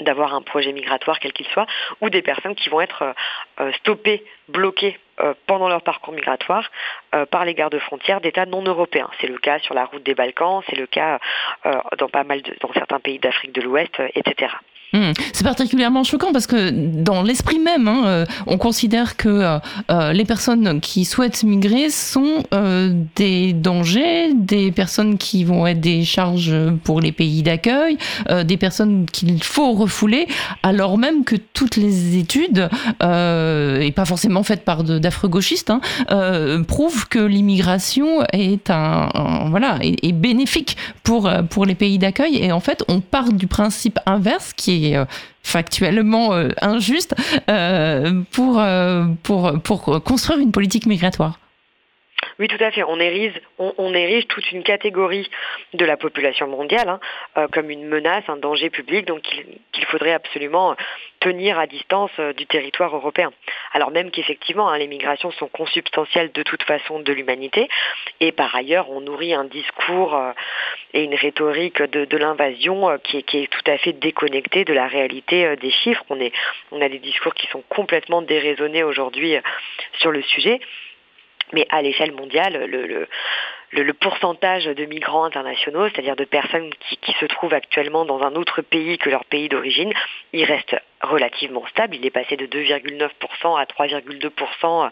[0.00, 1.66] d'avoir un projet migratoire quel qu'il soit,
[2.00, 3.14] ou des personnes qui vont être
[3.60, 6.70] euh, stoppées, bloquées euh, pendant leur parcours migratoire
[7.14, 9.10] euh, par les gardes frontières d'États non européens.
[9.20, 11.18] C'est le cas sur la route des Balkans, c'est le cas
[11.98, 14.52] dans pas mal dans certains pays d'Afrique de l'Ouest, etc.
[14.92, 15.12] Mmh.
[15.32, 19.58] C'est particulièrement choquant parce que dans l'esprit même, hein, euh, on considère que euh,
[19.90, 22.42] euh, les personnes qui souhaitent migrer sont
[23.16, 27.96] des dangers, des personnes qui vont être des charges pour les pays d'accueil,
[28.44, 30.26] des personnes qu'il faut refouler,
[30.62, 32.68] alors même que toutes les études,
[33.00, 35.80] et pas forcément faites par d'affreux gauchistes, hein,
[36.66, 39.08] prouvent que l'immigration est un,
[39.50, 42.36] voilà est bénéfique pour pour les pays d'accueil.
[42.36, 45.04] Et en fait, on part du principe inverse qui est euh,
[45.42, 47.14] factuellement euh, injuste
[47.48, 51.38] euh, pour, construire une politique migratoire.
[52.40, 52.82] Oui, tout à fait.
[52.82, 55.28] On érige, on, érige toute une catégorie
[55.74, 57.00] de la population mondiale hein,
[57.36, 60.74] euh, comme une menace, un danger public, donc qu'il qu faudrait absolument
[61.20, 63.30] tenir à distance euh, du territoire européen.
[63.72, 67.68] Alors même qu'effectivement, hein, les migrations sont consubstantielles de toute façon de l'humanité,
[68.20, 70.32] et par ailleurs, on nourrit un discours euh,
[70.94, 75.70] et une rhétorique de, l'invasion qui, est tout à fait déconnectée de la réalité des
[75.70, 76.04] chiffres.
[76.10, 76.32] On, est,
[76.72, 79.36] on a des discours qui sont complètement déraisonnés aujourd'hui
[79.98, 80.60] sur le sujet.
[81.52, 82.66] Mais à l'échelle mondiale,
[83.72, 88.62] le, pourcentage de migrants internationaux, c'est-à-dire de personnes qui, se trouvent actuellement dans un autre
[88.62, 89.92] pays que leur pays d'origine,
[90.32, 91.96] il reste relativement stable.
[91.96, 94.90] Il est passé de 2,9% à 3,2%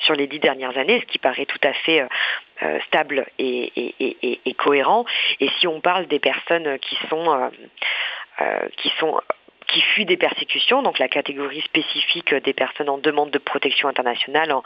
[0.00, 2.04] sur les dix dernières années, ce qui paraît tout à fait
[2.62, 5.04] euh, stable et, cohérent.
[5.40, 7.32] Et si on parle des personnes qui sont...
[7.32, 7.48] Euh,
[8.40, 9.20] euh, qui sont
[9.68, 14.52] qui fuient des persécutions, donc la catégorie spécifique des personnes en demande de protection internationale
[14.52, 14.62] en,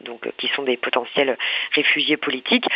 [0.00, 1.36] donc, qui sont des potentiels
[1.72, 2.66] réfugiés politiques,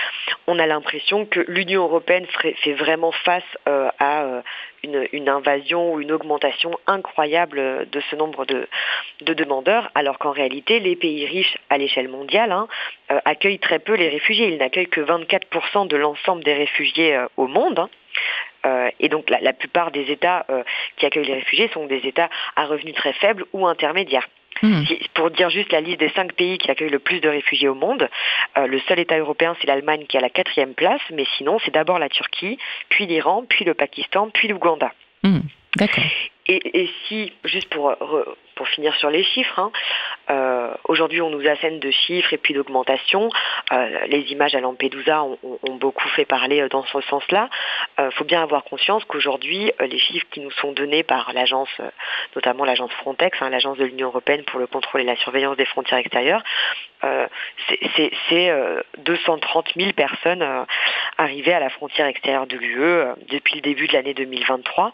[0.47, 2.27] on a l'impression que l'Union européenne
[2.63, 4.43] fait vraiment face euh, à euh,
[4.83, 8.67] une, invasion ou une augmentation incroyable de ce nombre de,
[9.21, 12.67] de demandeurs, alors qu'en réalité, les pays riches à l'échelle mondiale hein,
[13.11, 14.49] euh, accueillent très peu les réfugiés.
[14.49, 17.79] Ils n'accueillent que 24% de l'ensemble des réfugiés au monde.
[17.79, 18.91] Hein.
[19.01, 20.47] Et donc la, plupart des États
[20.97, 24.29] qui accueillent les réfugiés sont des États à revenus très faibles ou intermédiaires.
[24.63, 24.83] Mmh.
[25.15, 27.75] Pour dire juste la liste des cinq pays qui accueillent le plus de réfugiés au
[27.75, 28.09] monde,
[28.59, 31.73] euh, le seul État européen, c'est l'Allemagne qui a la quatrième place, mais sinon, c'est
[31.73, 34.93] d'abord la Turquie, puis l'Iran, puis le Pakistan, puis l'Ouganda.
[35.23, 35.41] Mmh.
[35.77, 36.05] D'accord.
[36.47, 37.97] Et, et, si, juste pour,
[38.57, 39.59] pour finir sur les chiffres.
[39.59, 39.73] Hein.
[40.33, 43.29] Euh, aujourd'hui, on nous assène de chiffres et puis d'augmentation.
[43.73, 45.39] Euh, les images à Lampedusa ont,
[45.77, 47.49] beaucoup fait parler dans ce sens-là.
[47.99, 51.71] Il faut bien avoir conscience qu'aujourd'hui, les chiffres qui nous sont donnés par l'agence,
[52.37, 55.65] notamment l'agence Frontex, hein, l'agence de l'Union européenne pour le contrôle et la surveillance des
[55.65, 56.43] frontières extérieures,
[58.29, 58.53] c'est
[58.99, 60.47] 230 000 personnes
[61.19, 64.93] arrivées à la frontière extérieure de l'UE depuis le début de l'année 2023.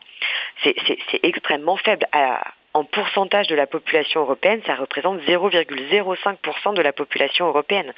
[0.62, 0.74] C'est
[1.22, 2.06] extrêmement faible.
[2.74, 7.92] En pourcentage de la population européenne, ça représente 0,05% de la population européenne.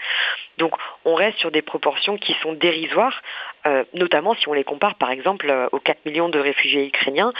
[0.58, 0.72] Donc
[1.04, 3.22] on reste sur des proportions qui sont dérisoires,
[3.66, 7.32] euh, notamment si on les compare par exemple euh, aux 4 millions de réfugiés ukrainiens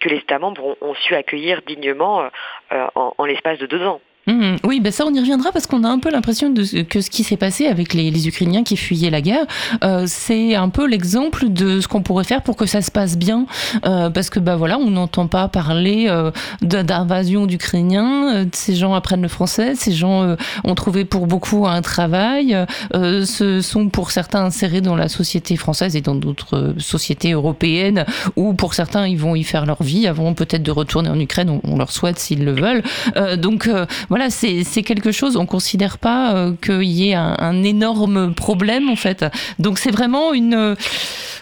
[0.00, 2.30] que les États membres ont, su accueillir dignement
[2.72, 4.00] euh, en l'espace de deux ans.
[4.28, 7.08] Mmh, oui, ben ça on y reviendra parce qu'on a un peu l'impression que ce
[7.08, 9.46] qui s'est passé avec les, Ukrainiens qui fuyaient la guerre,
[9.82, 13.16] euh, c'est un peu l'exemple de ce qu'on pourrait faire pour que ça se passe
[13.16, 13.46] bien,
[13.86, 19.22] euh, parce que bah voilà, on n'entend pas parler euh, d'invasion d'Ukrainiens, ces gens apprennent
[19.22, 22.56] le français, ces gens ont trouvé pour beaucoup un travail,
[22.92, 28.04] se sont pour certains insérés dans la société française et dans d'autres sociétés européennes,
[28.36, 31.48] ou pour certains ils vont y faire leur vie avant peut-être de retourner en Ukraine,
[31.50, 32.82] on, on leur souhaite s'ils le veulent.
[33.38, 33.70] donc
[34.08, 38.34] voilà voilà, c'est quelque chose, on ne considère pas euh, qu'il y ait un, énorme
[38.34, 39.24] problème en fait.
[39.60, 40.74] Donc c'est vraiment une, euh,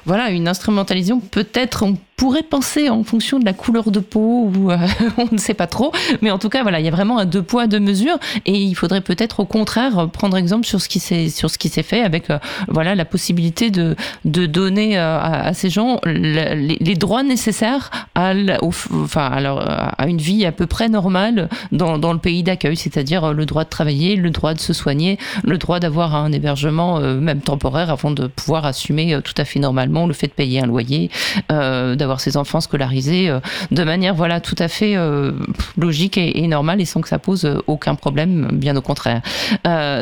[0.04, 1.84] voilà, une instrumentalisation peut-être,
[2.16, 4.78] pourrait penser en fonction de la couleur de peau ou euh,
[5.18, 5.92] on ne sait pas trop,
[6.22, 8.18] mais en tout cas voilà, il y a vraiment un deux poids deux mesures.
[8.46, 11.68] Et il faudrait peut-être au contraire prendre exemple sur ce qui s'est sur ce qui
[11.68, 12.38] s'est fait avec euh,
[12.68, 19.26] voilà la possibilité de de donner euh, à, ces gens les, droits nécessaires à enfin
[19.26, 23.44] alors à une vie à peu près normale dans, dans le pays d'accueil, c'est-à-dire le
[23.44, 27.90] droit de travailler, le droit de se soigner, le droit d'avoir un hébergement même temporaire
[27.90, 31.10] avant de pouvoir assumer tout à fait normalement le fait de payer un loyer,
[31.50, 33.40] d'avoir ses enfants scolarisés euh,
[33.70, 35.32] de manière voilà tout à fait euh,
[35.76, 39.22] logique et, normale et sans que ça pose euh, aucun problème, bien au contraire.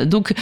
[0.05, 0.33] donc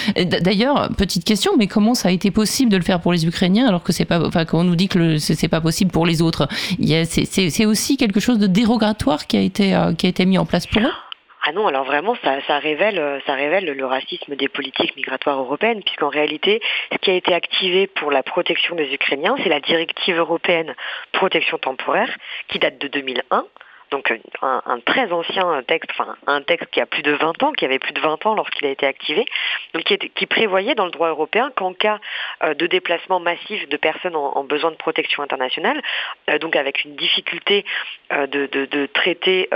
[0.41, 3.68] d'ailleurs, petite question, mais comment ça a été possible de le faire pour les Ukrainiens
[3.68, 6.22] alors que c'est pas, enfin, quand on nous dit que c'est pas possible pour les
[6.22, 6.47] autres,
[6.80, 10.68] c'est aussi quelque chose de dérogatoire qui a été qui a été mis en place
[10.68, 11.12] pour eux?
[11.46, 15.39] Ah non, alors vraiment, ça, ça, révèle, euh, ça révèle le racisme des politiques migratoires
[15.39, 16.62] européennes, puisqu'en réalité,
[16.94, 20.74] ce qui a été activé pour la protection des Ukrainiens, c'est la directive européenne
[21.12, 22.10] protection temporaire,
[22.48, 23.46] qui date de 2001,
[23.91, 27.66] donc un, très ancien texte, enfin un texte qui a plus de 20 ans, qui
[27.66, 29.26] avait plus de 20 ans lorsqu'il a été activé,
[29.74, 32.00] donc qui, qui, prévoyait dans le droit européen qu'en cas
[32.44, 35.82] euh, de déplacement massif de personnes en, besoin de protection internationale,
[36.30, 37.66] euh, donc avec une difficulté
[38.12, 39.50] de, de, de, traiter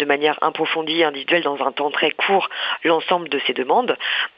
[0.00, 2.48] de manière approfondie, individuelle, dans un temps très court,
[2.84, 3.96] l'ensemble de ces demandes,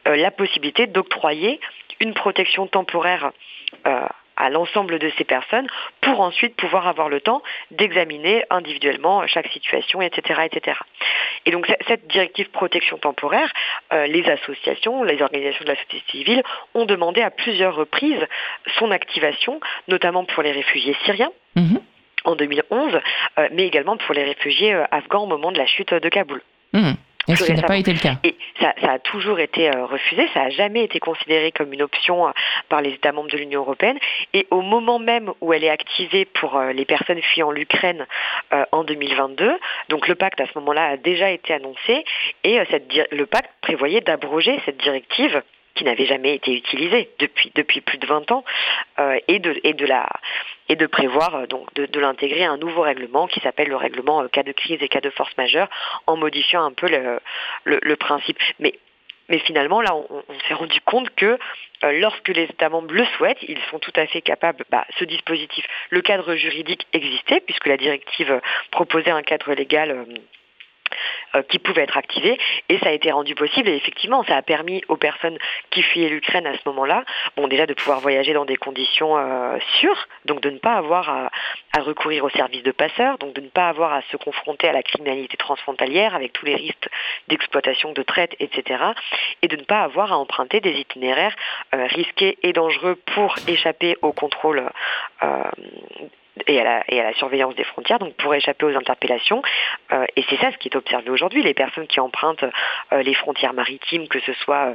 [0.08, 1.60] euh, la possibilité d'octroyer
[2.00, 3.30] une protection temporaire
[3.86, 4.06] euh,
[4.36, 5.68] à l'ensemble de ces personnes
[6.00, 10.40] pour ensuite pouvoir avoir le temps d'examiner individuellement chaque situation, etc.
[10.44, 10.78] etc.
[11.46, 13.52] Et donc cette directive protection temporaire,
[13.92, 16.42] euh, les associations, les organisations de la société civile
[16.74, 18.26] ont demandé à plusieurs reprises
[18.78, 21.30] son activation, notamment pour les réfugiés syriens.
[21.56, 21.80] Mm-hmm
[22.24, 23.00] en 2011,
[23.38, 26.42] euh, mais également pour les réfugiés euh, afghans au moment de la chute de Kaboul.
[26.72, 26.92] Mmh.
[27.28, 28.16] Et ce n'a pas été le cas.
[28.24, 32.32] Et ça, a toujours été euh, refusé, ça n'a jamais été considéré comme une option
[32.68, 33.96] par les États membres de l'Union européenne.
[34.34, 38.06] Et au moment même où elle est activée pour les personnes fuyant l'Ukraine
[38.72, 39.56] en 2022,
[39.88, 42.04] donc le pacte à ce moment-là a déjà été annoncé
[42.42, 45.42] et cette, le pacte prévoyait d'abroger cette directive
[45.74, 48.44] qui n'avait jamais été utilisée depuis, depuis plus de 20 ans
[49.28, 50.08] et, de, et de la
[50.72, 54.22] et de prévoir euh, donc de, l'intégrer à un nouveau règlement qui s'appelle le règlement
[54.22, 55.68] euh, cas de crise et cas de force majeure
[56.06, 56.88] en modifiant un peu
[57.64, 58.38] le, principe.
[58.58, 58.72] Mais
[59.28, 61.38] mais finalement, là, on, s'est rendu compte que
[61.84, 65.04] euh, lorsque les États membres le souhaitent, ils sont tout à fait capables, bah, ce
[65.04, 68.40] dispositif, le cadre juridique existait, puisque la directive
[68.72, 70.06] proposait un cadre légal.
[71.34, 72.38] Euh, qui pouvaient être activés
[72.68, 75.38] et ça a été rendu possible et effectivement ça a permis aux personnes
[75.70, 77.04] qui fuyaient l'Ukraine à ce moment-là,
[77.36, 81.08] bon déjà de pouvoir voyager dans des conditions euh, sûres, donc de ne pas avoir
[81.08, 81.30] à,
[81.80, 84.82] recourir aux services de passeurs, donc de ne pas avoir à se confronter à la
[84.82, 86.88] criminalité transfrontalière avec tous les risques
[87.28, 88.84] d'exploitation, de traite, etc.
[89.40, 91.34] et de ne pas avoir à emprunter des itinéraires
[91.74, 94.70] euh, risqués et dangereux pour échapper au contrôle
[96.46, 99.42] et à, la, et à la surveillance des frontières, donc pour échapper aux interpellations.
[99.92, 101.42] Euh, et c'est ça ce qui est observé aujourd'hui.
[101.42, 102.44] Les personnes qui empruntent
[102.92, 104.74] euh, les frontières maritimes, que ce soit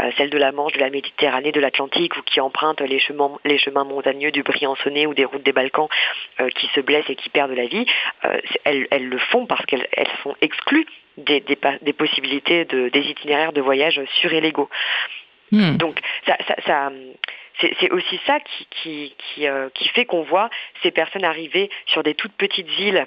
[0.00, 3.38] euh, celles de la Manche, de la Méditerranée, de l'Atlantique, ou qui empruntent les chemins,
[3.44, 5.88] les chemins montagneux du Briançonnet ou des routes des Balkans,
[6.56, 7.86] qui se blessent et qui perdent la vie,
[8.64, 9.86] elles, elles, le font parce qu'elles
[10.22, 10.86] sont exclues
[11.16, 14.68] des, des, des possibilités de, des itinéraires de voyage surillégaux.
[15.52, 15.76] Hmm.
[15.76, 16.90] Donc ça, ça, ça
[17.60, 18.38] c'est aussi ça
[18.86, 20.50] euh, qui fait qu'on voit
[20.82, 23.06] ces personnes arriver sur des toutes petites îles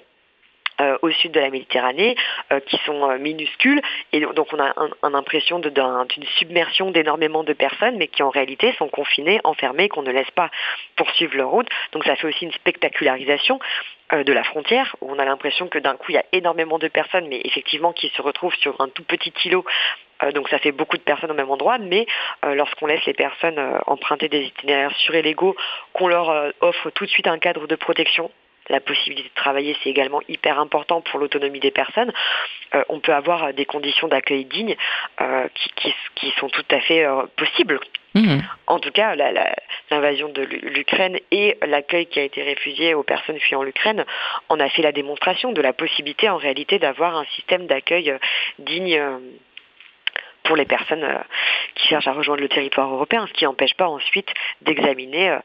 [0.79, 2.15] euh, au sud de la Méditerranée,
[2.51, 3.81] euh, qui sont minuscules,
[4.13, 4.73] et donc on a
[5.03, 10.03] une impression d'une submersion d'énormément de personnes, mais qui en réalité sont confinées, enfermées, qu'on
[10.03, 10.51] ne laisse pas
[10.95, 11.67] poursuivre leur route.
[11.93, 13.59] Donc ça fait aussi une spectacularisation
[14.13, 16.87] de la frontière, où on a l'impression que d'un coup il y a énormément de
[16.87, 19.65] personnes, mais effectivement qui se retrouvent sur un tout petit îlot
[20.33, 22.05] donc ça fait beaucoup de personnes au même endroit, mais
[22.43, 25.55] lorsqu'on laisse les personnes emprunter des itinéraires sur légaux,
[25.93, 28.31] qu'on leur offre tout de suite un cadre de protection,
[28.69, 32.11] la possibilité de travailler, c'est également hyper important pour l'autonomie des personnes.
[32.75, 34.75] Euh, on peut avoir des conditions d'accueil dignes
[35.21, 35.47] euh,
[36.15, 37.79] qui, sont tout à fait euh, possibles.
[38.13, 38.39] Mmh.
[38.67, 39.15] En tout cas,
[39.91, 44.05] l'invasion de l'Ukraine et l'accueil qui a été réfugié aux personnes fuyant l'Ukraine
[44.49, 48.17] en a fait la démonstration de la possibilité en réalité d'avoir un système d'accueil
[48.59, 48.99] digne
[50.43, 51.19] pour les personnes euh,
[51.75, 54.29] qui cherchent à rejoindre le territoire européen, ce qui n'empêche pas ensuite
[54.61, 55.37] d'examiner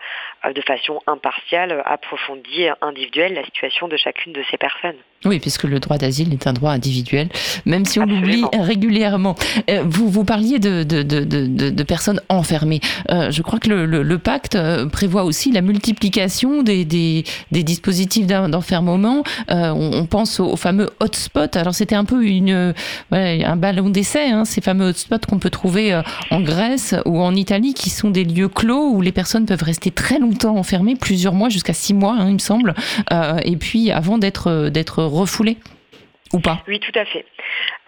[0.44, 4.98] euh, de façon impartiale, approfondie, individuelle la situation de chacune de ces personnes.
[5.24, 7.28] Oui, puisque le droit d'asile est un droit individuel,
[7.64, 9.36] même si on l'oublie régulièrement.
[9.70, 12.80] Euh, vous, vous parliez de, de, de, de personnes enfermées.
[13.08, 14.58] je crois que le, le, pacte
[14.90, 19.22] prévoit aussi la multiplication des, des, des dispositifs d'enfermement.
[19.48, 21.56] On, pense aux, fameux hotspots.
[21.56, 22.74] Alors c'était un peu une,
[23.10, 27.34] un ballon d'essai, hein, ces fameux hotspots qu'on peut trouver euh, en Grèce ou en
[27.34, 31.34] Italie, qui sont des lieux clos où les personnes peuvent rester très longtemps enfermées, plusieurs
[31.34, 32.74] mois, jusqu'à six mois, hein, il me semble,
[33.12, 35.58] euh, et puis avant d'être euh, d'être refoulées.
[36.32, 36.62] Ou pas?
[36.66, 37.26] Oui, tout à fait.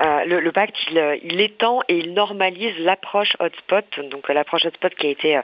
[0.00, 5.40] le, pacte, il, étend et il normalise l'approche hotspot, donc l'approche hotspot qui a été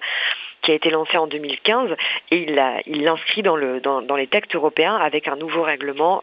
[0.63, 1.97] qui a été lancée en 2015
[2.31, 2.43] et
[2.87, 6.23] il l'inscrit dans, le, dans, dans, les textes européens avec un nouveau règlement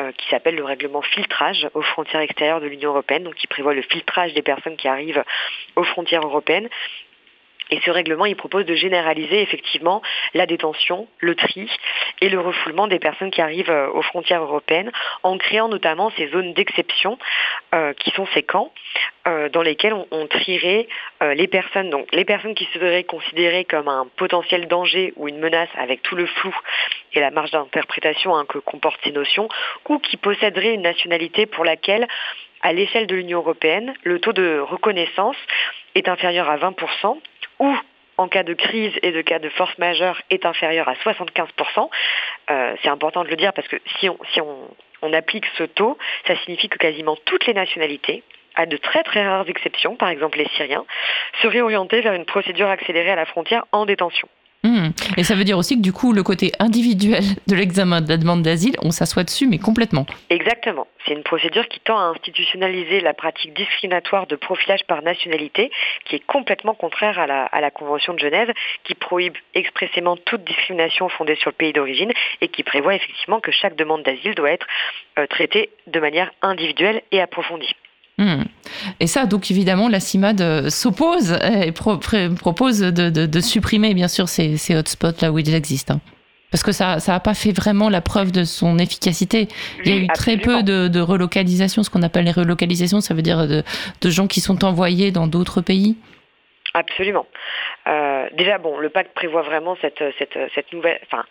[0.00, 3.74] euh, qui s'appelle le règlement filtrage aux frontières extérieures de l'Union européenne, donc qui prévoit
[3.74, 5.24] le filtrage des personnes qui arrivent
[5.76, 6.68] aux frontières européennes
[7.70, 10.02] et ce règlement, il propose de généraliser effectivement
[10.34, 11.70] la détention, le tri
[12.20, 14.90] et le refoulement des personnes qui arrivent euh, aux frontières européennes,
[15.22, 17.18] en créant notamment ces zones d'exception
[17.74, 18.72] euh, qui sont ces camps
[19.26, 20.88] euh, dans lesquels on, trierait
[21.22, 25.70] les personnes, donc les personnes qui seraient considérées comme un potentiel danger ou une menace
[25.76, 26.54] avec tout le flou
[27.14, 29.48] et la marge d'interprétation hein, que comportent ces notions,
[29.88, 32.06] ou qui posséderaient une nationalité pour laquelle
[32.60, 35.36] à l'échelle de l'Union européenne, le taux de reconnaissance
[35.94, 37.18] est inférieur à 20%
[37.58, 37.74] ou
[38.16, 41.88] en cas de crise et de cas de force majeure est inférieur à 75%.
[42.50, 44.18] Euh, c'est important de le dire parce que si, on,
[45.02, 45.96] on applique ce taux,
[46.26, 48.24] ça signifie que quasiment toutes les nationalités,
[48.56, 50.84] à de très très rares exceptions, par exemple les Syriens,
[51.42, 54.28] seraient orientées vers une procédure accélérée à la frontière en détention.
[55.16, 58.16] Et ça veut dire aussi que du coup, le côté individuel de l'examen de la
[58.16, 60.06] demande d'asile, on s'assoit dessus, mais complètement.
[60.30, 60.86] Exactement.
[61.06, 65.70] C'est une procédure qui tend à institutionnaliser la pratique discriminatoire de profilage par nationalité,
[66.04, 68.52] qui est complètement contraire à la, Convention de Genève,
[68.84, 73.52] qui prohibe expressément toute discrimination fondée sur le pays d'origine et qui prévoit effectivement que
[73.52, 74.66] chaque demande d'asile doit être
[75.18, 77.74] euh, traitée de manière individuelle et approfondie.
[78.18, 78.42] Hmm.
[78.98, 84.76] Et ça, donc évidemment, la CIMAD euh, s'oppose et propose de, supprimer, bien sûr, ces,
[84.76, 85.94] hotspots là où ils existent.
[85.94, 86.00] Hein.
[86.50, 89.48] Parce que ça n'a pas fait vraiment la preuve de son efficacité.
[89.84, 93.22] Il y a eu très peu de, relocalisation, ce qu'on appelle les relocalisations, ça veut
[93.22, 93.62] dire de,
[94.10, 95.96] gens qui sont envoyés dans d'autres pays.
[96.74, 97.26] Absolument.
[97.86, 101.24] Euh, déjà, bon, le pacte prévoit vraiment cette, cette, cette nouvelle, enfin,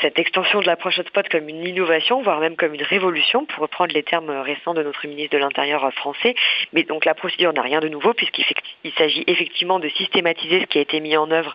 [0.00, 3.92] cette extension de l'approche hotspot comme une innovation, voire même comme une révolution, pour reprendre
[3.92, 6.34] les termes récents de notre ministre de l'Intérieur français.
[6.72, 10.78] Mais donc la procédure n'a rien de nouveau puisqu'il s'agit effectivement de systématiser ce qui
[10.78, 11.54] a été mis en œuvre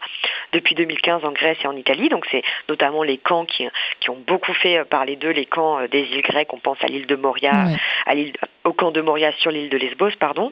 [0.54, 2.10] depuis 2015 en Grèce et en Italie.
[2.10, 3.68] Donc c'est notamment les camps qui,
[4.00, 6.54] qui ont beaucoup fait parler d'eux, les camps euh, des îles grecques.
[6.54, 7.68] On pense à l'île de Moria,
[8.06, 8.34] à l'île,
[8.66, 10.52] au camp de Moria sur l'île de Lesbos, pardon,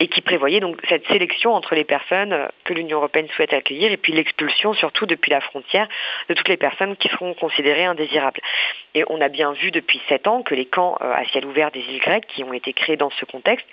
[0.00, 3.96] et qui prévoyait donc cette sélection entre les personnes que l'Union européenne souhaite accueillir et
[3.96, 5.88] puis l'expulsion surtout depuis la frontière
[6.28, 8.40] de toutes les personnes qui seront considérés indésirables.
[8.94, 11.70] Et on a bien vu depuis sept ans que les camps euh, à ciel ouvert
[11.70, 13.66] des îles grecques, qui ont été créés dans ce contexte,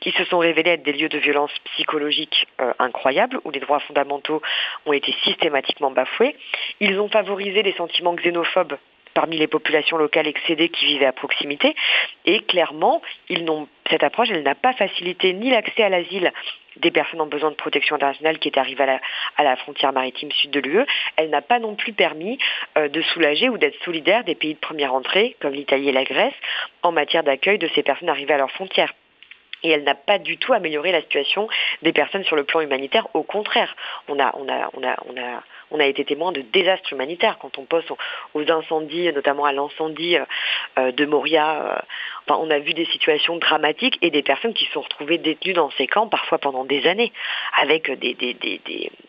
[0.00, 3.80] qui se sont révélés être des lieux de violence psychologique euh, incroyables, où les droits
[3.80, 4.42] fondamentaux
[4.86, 6.36] ont été systématiquement bafoués,
[6.80, 8.76] ils ont favorisé les sentiments xénophobes
[9.16, 11.74] parmi les populations locales excédées qui vivaient à proximité.
[12.26, 13.00] Et clairement,
[13.30, 13.46] ils
[13.88, 16.32] cette approche, elle n'a pas facilité ni l'accès à l'asile
[16.76, 18.84] des personnes en besoin de protection internationale qui étaient arrivées
[19.38, 20.84] à la, frontière maritime sud de l'UE.
[21.16, 22.38] Elle n'a pas non plus permis
[22.76, 26.04] euh, de soulager ou d'être solidaire des pays de première entrée, comme l'Italie et la
[26.04, 26.34] Grèce,
[26.82, 28.92] en matière d'accueil de ces personnes arrivées à leurs frontières
[29.62, 31.48] et elle n'a pas du tout amélioré la situation
[31.82, 33.08] des personnes sur le plan humanitaire.
[33.14, 33.74] Au contraire,
[34.08, 37.38] on a, on a, on a, on a, on a été témoin de désastres humanitaires
[37.40, 37.84] quand on pense
[38.34, 40.16] aux, incendies, notamment à l'incendie
[40.76, 41.82] de Moria.
[42.26, 45.54] Enfin, on a vu des situations dramatiques et des personnes qui se sont retrouvées détenues
[45.54, 47.12] dans ces camps, parfois pendant des années,
[47.56, 48.60] avec des, des, des,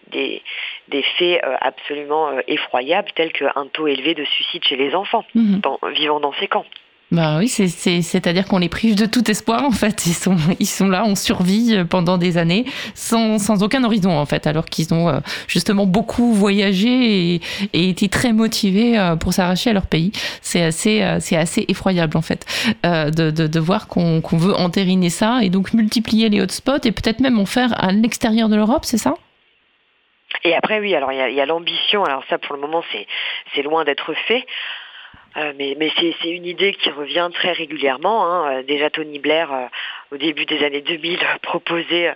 [0.08, 0.42] des,
[0.88, 5.60] des faits absolument effroyables, tels qu'un taux élevé de suicide chez les enfants mmh.
[5.92, 6.66] vivant dans ces camps.
[7.10, 10.08] Bah oui, c'est-à-dire qu'on les prive de tout espoir en fait.
[10.08, 14.26] Ils sont, ils sont là, on survit pendant des années sans, sans aucun horizon en
[14.26, 17.42] fait, alors qu'ils ont euh, justement beaucoup voyagé et,
[17.72, 20.12] et été très motivés euh, pour s'arracher à leur pays.
[20.42, 22.46] C'est assez, euh, c'est assez effroyable en fait
[22.84, 27.22] de, de, de voir qu'on veut entériner ça et donc multiplier les hotspots et peut-être
[27.22, 29.14] même en faire à l'extérieur de l'Europe, c'est ça?
[30.44, 32.04] Et après oui, alors il y a, a l'ambition.
[32.04, 32.84] Alors ça pour le moment
[33.56, 34.46] c'est loin d'être fait.
[35.38, 38.26] Euh, mais, mais c'est une idée qui revient très régulièrement.
[38.26, 38.58] Hein.
[38.58, 39.66] Euh, déjà Tony Blair, euh,
[40.12, 42.16] au début des années 2000, proposait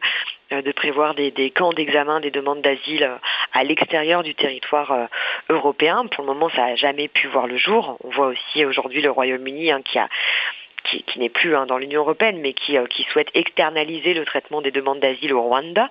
[0.52, 3.10] de prévoir des, camps d'examen des demandes d'asile
[3.54, 5.08] à l'extérieur du territoire
[5.50, 6.06] européen.
[6.08, 7.98] Pour le moment, ça n'a jamais pu voir le jour.
[8.04, 10.10] On voit aussi aujourd'hui le Royaume-Uni hein, qui a
[10.84, 14.62] qui, qui n'est plus hein, dans l'Union européenne, mais qui, qui souhaite externaliser le traitement
[14.62, 15.90] des demandes d'asile au Rwanda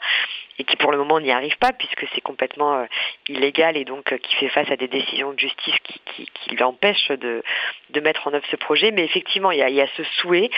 [0.61, 2.85] et qui pour le moment n'y arrive pas puisque c'est complètement euh,
[3.29, 7.11] illégal et donc euh, qui fait face à des décisions de justice qui, qui, l'empêchent
[7.13, 7.43] de,
[7.91, 8.91] de, mettre en œuvre ce projet.
[8.91, 10.51] Mais effectivement, il y a, ce souhait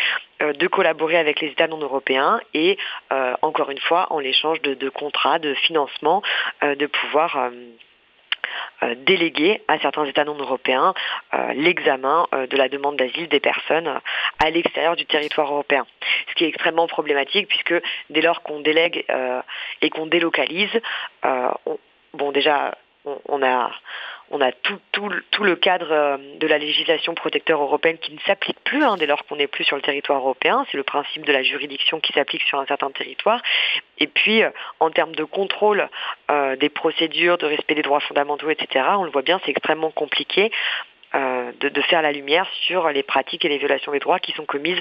[0.42, 2.78] euh, de collaborer avec les États non européens et
[3.42, 6.22] encore une fois en l'échange de, de, contrats, de financement,
[6.62, 7.50] de pouvoir euh,
[8.94, 10.94] déléguer à certains États non européens
[11.34, 14.00] euh, l'examen euh, de la demande d'asile des personnes
[14.38, 15.86] à l'extérieur du territoire européen.
[16.28, 17.74] Ce qui est extrêmement problématique puisque
[18.10, 19.04] dès lors qu'on délègue
[19.80, 20.80] et qu'on délocalise,
[22.14, 22.74] bon déjà
[23.04, 23.70] on, a
[24.32, 24.78] on a tout,
[25.42, 29.24] le cadre euh, de la législation protecteur européenne qui ne s'applique plus hein, dès lors
[29.26, 30.64] qu'on n'est plus sur le territoire européen.
[30.70, 33.42] C'est le principe de la juridiction qui s'applique sur un certain territoire.
[33.98, 35.88] Et puis, euh, en termes de contrôle
[36.30, 39.90] euh, des procédures, de respect des droits fondamentaux, etc., on le voit bien, c'est extrêmement
[39.90, 40.50] compliqué
[41.14, 44.80] de, faire la lumière sur les pratiques et les violations des droits qui sont commises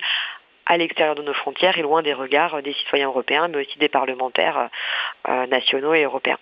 [0.66, 3.90] à l'extérieur de nos frontières et loin des regards des citoyens européens, mais aussi des
[3.90, 4.70] parlementaires
[5.28, 6.38] nationaux et européens.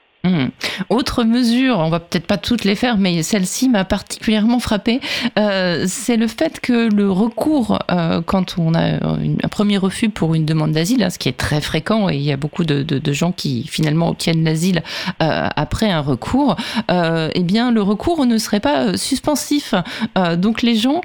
[0.89, 4.99] Autre mesure, on va peut-être pas toutes les faire, mais celle-ci m'a particulièrement frappée,
[5.37, 10.35] euh, c'est le fait que le recours, euh, quand on a un premier refus pour
[10.35, 12.99] une demande d'asile, hein, ce qui est très fréquent, et il y a beaucoup de,
[13.11, 14.83] gens qui finalement obtiennent l'asile
[15.21, 16.55] euh, après un recours,
[16.89, 19.73] eh bien le recours ne serait pas suspensif.
[20.37, 21.01] donc les gens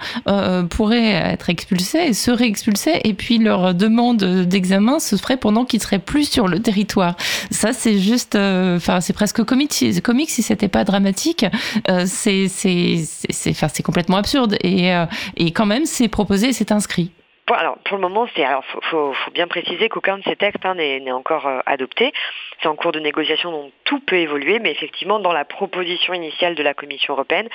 [0.68, 5.98] pourraient être expulsés, seraient expulsés, et puis leur demande d'examen se ferait pendant qu'ils seraient
[5.98, 7.16] plus sur le territoire.
[7.50, 9.63] Ça, c'est juste, enfin c'est presque comique,
[10.02, 11.44] comique si c'était pas dramatique.
[11.88, 15.06] Euh, c'est complètement absurde et, euh,
[15.36, 17.10] et quand même c'est proposé, c'est inscrit.
[17.48, 18.80] alors pour le moment, c'est alors faut,
[19.12, 22.12] faut, bien préciser qu'aucun de ces textes hein, n'est encore euh, adopté.
[22.60, 26.54] C'est en cours de négociation, donc tout peut évoluer, mais effectivement dans la proposition initiale
[26.54, 27.48] de la Commission européenne,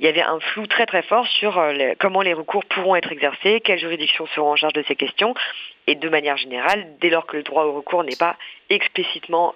[0.00, 1.62] il y avait un flou très très fort sur
[2.00, 5.34] comment les recours pourront être exercés, quelles juridictions seront en charge de ces questions,
[5.86, 8.36] et de manière générale, dès lors que le droit au recours n'est pas
[8.70, 9.54] explicitement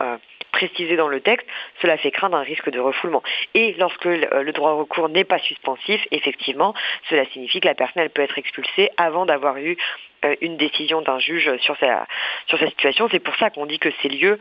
[0.58, 1.46] précisé dans le texte,
[1.80, 3.22] cela fait craindre un risque de refoulement.
[3.54, 6.74] Et lorsque le droit au recours n'est pas suspensif, effectivement,
[7.08, 9.76] cela signifie que la personne peut être expulsée avant d'avoir eu
[10.24, 12.06] euh, une décision d'un juge sur sa,
[12.48, 13.08] sur sa situation.
[13.10, 14.38] C'est pour ça qu'on dit que ces lieux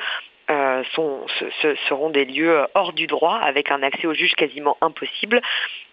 [0.49, 1.25] euh, sont,
[1.61, 5.41] ce, seront des lieux hors du droit avec un accès au juge quasiment impossible.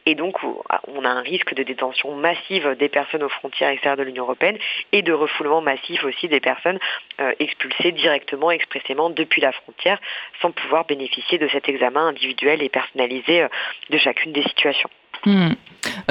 [0.06, 4.02] Et donc, on a un risque de détention massive des personnes aux frontières extérieures de
[4.02, 4.58] l'Union européenne
[4.92, 6.78] et de refoulement massif aussi des personnes
[7.20, 9.98] euh, expulsées directement, expressément depuis la frontière,
[10.42, 13.48] sans pouvoir bénéficier de cet examen individuel et personnalisé euh,
[13.90, 14.90] de chacune des situations.
[15.26, 15.54] Hmm.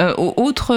[0.00, 0.76] Euh, autre,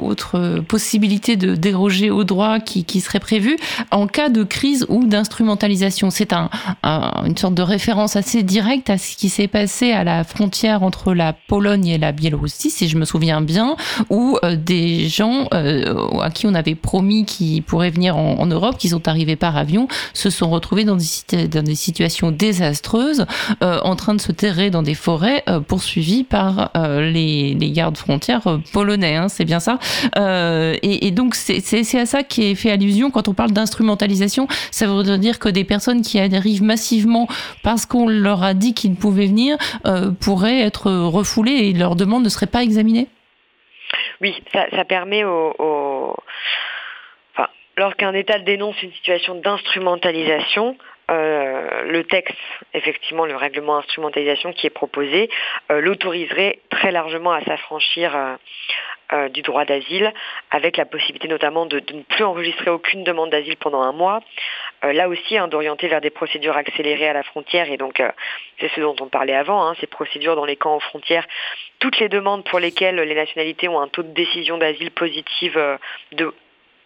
[0.00, 3.56] autre possibilité de déroger au droit qui, qui, serait prévue
[3.90, 6.10] en cas de crise ou d'instrumentalisation.
[6.10, 6.50] C'est un,
[6.82, 11.14] une sorte de référence assez directe à ce qui s'est passé à la frontière entre
[11.14, 13.76] la Pologne et la Biélorussie, si je me souviens bien,
[14.10, 18.76] où euh, des gens euh, à qui on avait promis qu'ils pourraient venir en, Europe,
[18.78, 23.26] qui sont arrivés par avion, se sont retrouvés dans des, dans des situations désastreuses,
[23.60, 29.16] en train de se terrer dans des forêts, poursuivis par les gardes frontières euh, polonais,
[29.16, 29.78] hein, c'est bien ça.
[30.18, 34.46] Euh, et, donc c'est à ça qui est fait allusion quand on parle d'instrumentalisation.
[34.70, 37.26] Ça veut dire que des personnes qui arrivent massivement
[37.62, 39.56] parce qu'on leur a dit qu'ils pouvaient venir
[39.86, 43.08] euh, pourraient être refoulées et leur demande ne serait pas examinée.
[44.20, 46.14] Oui, ça, permet au,
[47.34, 50.76] Enfin, lorsqu'un État dénonce une situation d'instrumentalisation,
[51.10, 52.36] euh, le texte,
[52.72, 55.28] effectivement, le règlement instrumentalisation qui est proposé,
[55.70, 58.38] euh, l'autoriserait très largement à s'affranchir
[59.12, 60.12] euh, du droit d'asile,
[60.52, 64.20] avec la possibilité notamment de, ne plus enregistrer aucune demande d'asile pendant un mois,
[64.82, 67.70] là aussi hein, d'orienter vers des procédures accélérées à la frontière.
[67.72, 68.00] Et donc,
[68.60, 71.26] c'est ce dont on parlait avant, hein, ces procédures dans les camps aux frontières.
[71.80, 75.60] Toutes les demandes pour lesquelles les nationalités ont un taux de décision d'asile positive
[76.12, 76.32] de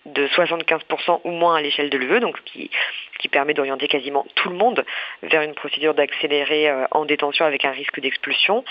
[0.06, 2.70] de 75% ou moins à l'échelle de l'UE, donc qui,
[3.18, 4.84] qui permet d'orienter quasiment tout le monde
[5.22, 8.64] vers une procédure d'accéléré en détention avec un risque d'expulsion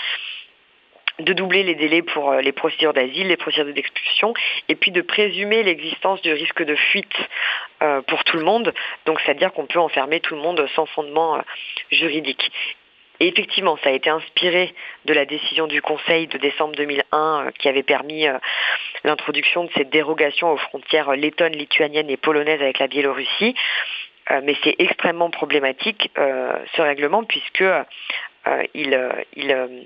[1.20, 4.34] de doubler les délais pour euh, les procédures d'asile, les procédures d'expulsion,
[4.68, 7.16] et puis de présumer l'existence du risque de fuite
[7.82, 8.74] euh, pour tout le monde.
[9.06, 11.42] Donc, c'est-à-dire qu'on peut enfermer tout le monde sans fondement euh,
[11.90, 12.50] juridique.
[13.24, 14.74] Et effectivement, ça a été inspiré
[15.06, 18.26] de la décision du Conseil de décembre 2001 qui avait permis
[19.02, 23.54] l'introduction de cette dérogation aux frontières lettonnes, lituaniennes et polonaises avec la Biélorussie.
[24.42, 27.64] mais c'est extrêmement problématique ce règlement puisque
[28.74, 29.82] il, il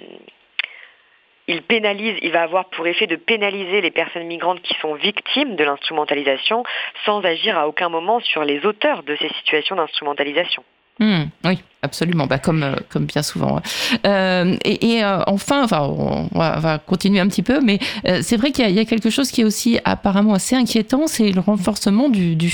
[1.47, 5.55] il pénalise, il va avoir pour effet de pénaliser les personnes migrantes qui sont victimes
[5.55, 6.64] de l'instrumentalisation
[7.05, 10.64] sans agir à aucun moment sur les auteurs de ces situations d'instrumentalisation.
[11.01, 13.61] Hmm, oui, absolument, bah, comme, euh, comme bien souvent.
[14.05, 17.78] Euh, et, euh, enfin, enfin on, va, continuer un petit peu, mais
[18.20, 21.40] c'est vrai qu'il y, a quelque chose qui est aussi apparemment assez inquiétant, c'est le
[21.40, 22.51] renforcement du, du,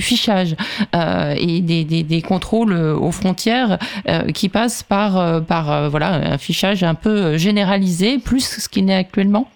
[0.00, 0.54] fichage
[0.92, 3.78] et des, contrôles aux frontières
[4.34, 9.50] qui passent par, par voilà, un fichage un peu généralisé, plus ce qu'il n'est actuellement?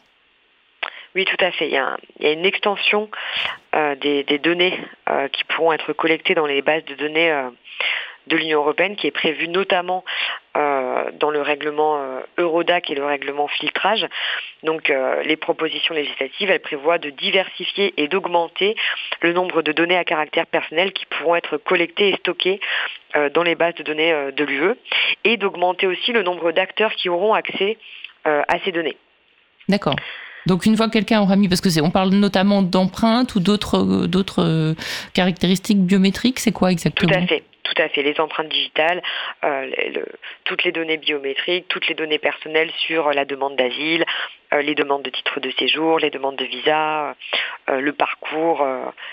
[1.14, 1.68] Oui, tout à fait.
[1.68, 3.10] Il y a, une extension
[4.00, 4.78] des, données
[5.32, 7.30] qui pourront être collectées dans les bases de données
[8.26, 10.04] de l'Union européenne qui est prévu notamment
[10.56, 14.06] euh, dans le règlement euh, Eurodac et le règlement filtrage.
[14.62, 18.76] Donc euh, les propositions législatives, elles prévoient de diversifier et d'augmenter
[19.22, 22.60] le nombre de données à caractère personnel qui pourront être collectées et stockées
[23.34, 24.74] dans les bases de données de l'UE
[25.24, 27.76] et d'augmenter aussi le nombre d'acteurs qui auront accès
[28.24, 28.96] à ces données.
[29.68, 29.96] D'accord.
[30.46, 33.40] Donc une fois que quelqu'un aura mis, parce que c'est, on parle notamment d'empreintes ou
[33.40, 34.74] d'autres d'autres
[35.12, 37.12] caractéristiques biométriques, c'est quoi exactement?
[37.12, 37.44] Tout à fait.
[37.62, 39.02] Tout à fait, les empreintes digitales,
[39.44, 39.70] euh,
[40.44, 44.04] toutes les données biométriques, toutes les données personnelles sur la demande d'asile,
[44.60, 47.14] les demandes de titre de séjour, les demandes de visa,
[47.70, 48.66] euh, le parcours,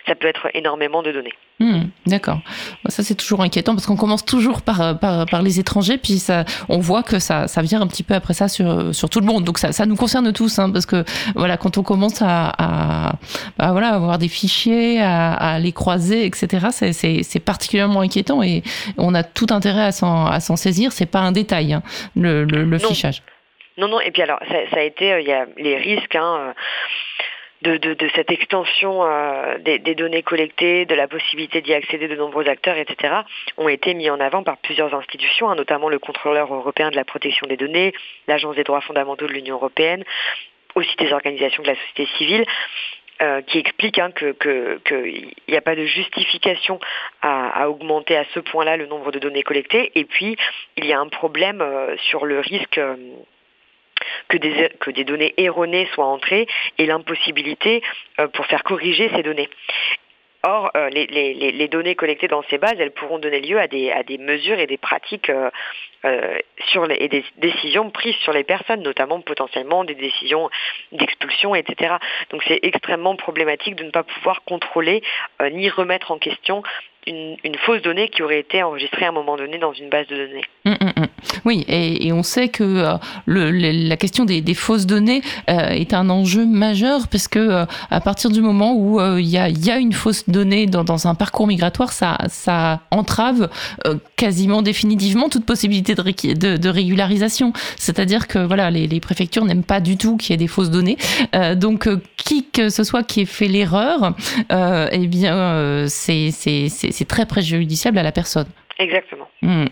[0.08, 1.34] ça peut être énormément de données.
[1.62, 2.40] Hmm, d'accord.
[2.88, 6.80] Ça, c'est toujours inquiétant parce qu'on commence toujours par, par, les étrangers, puis ça, on
[6.80, 9.44] voit que ça, ça vient un petit peu après ça sur, sur tout le monde.
[9.44, 11.04] Donc, ça, ça nous concerne tous, hein, parce que
[11.36, 13.14] voilà, quand on commence à, à
[13.58, 18.64] bah, voilà, avoir des fichiers, à, les croiser, etc., c'est particulièrement inquiétant et
[18.98, 20.92] on a tout intérêt à s'en saisir.
[20.92, 21.84] C'est pas un détail, hein,
[22.16, 23.22] le, le, fichage.
[23.80, 26.54] Non, non, et puis alors, ça, a été, euh, il y a les risques, hein,
[27.62, 32.48] de, de, cette extension euh, des, données collectées, de la possibilité d'y accéder de nombreux
[32.48, 33.14] acteurs, etc.,
[33.58, 37.04] ont été mis en avant par plusieurs institutions, hein, notamment le contrôleur européen de la
[37.04, 37.94] protection des données,
[38.28, 40.04] l'Agence des droits fondamentaux de l'Union européenne,
[40.76, 42.46] aussi des organisations de la société civile.
[43.22, 46.80] Euh, qui expliquent hein, qu'il n'y a pas de justification
[47.22, 49.92] à, augmenter à ce point-là le nombre de données collectées.
[49.96, 50.38] Et puis,
[50.78, 52.80] il y a un problème euh, sur le risque
[54.30, 57.82] que des, que des données erronées soient entrées et l'impossibilité
[58.20, 59.50] euh, pour faire corriger ces données.
[60.44, 63.68] Or, euh, les, les, les, données collectées dans ces bases, elles pourront donner lieu à
[63.68, 65.50] des, à des mesures et des pratiques euh,
[66.06, 70.50] euh, sur les, et des décisions prises sur les personnes, notamment potentiellement des décisions
[70.94, 71.96] d'expulsion, etc.
[72.30, 75.04] Donc c'est extrêmement problématique de ne pas pouvoir contrôler
[75.52, 76.64] ni remettre en question
[77.08, 80.16] une, fausse donnée qui aurait été enregistrée à un moment donné dans une base de
[80.16, 80.46] données.
[80.66, 81.08] Hum, hum, hum.
[81.46, 82.98] Oui, et, on sait que euh,
[83.28, 88.30] la question des, fausses données euh, est un enjeu majeur parce que euh, à partir
[88.30, 93.50] du moment où il y a, une fausse donnée dans, un parcours migratoire, ça, entrave
[94.16, 97.54] quasiment définitivement toute possibilité de, régularisation.
[97.78, 100.72] C'est-à-dire que voilà, les, les préfectures n'aiment pas du tout qu'il y ait des fausses
[100.72, 100.98] données.
[101.56, 101.88] donc,
[102.18, 104.14] qui que ce soit qui ait fait l'erreur,
[104.52, 106.32] eh bien, c'est
[107.08, 108.48] très préjudiciable à la personne.
[108.80, 109.28] Exactement.
[109.42, 109.66] Hmm.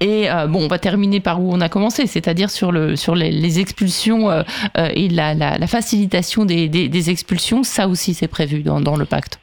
[0.00, 3.14] Et euh, bon, on va terminer par où on a commencé, c'est-à-dire sur, le, sur
[3.14, 4.42] les, expulsions euh,
[4.76, 7.62] euh, et la, la, facilitation des, des, expulsions.
[7.62, 9.38] Ça aussi, c'est prévu dans, dans, le pacte.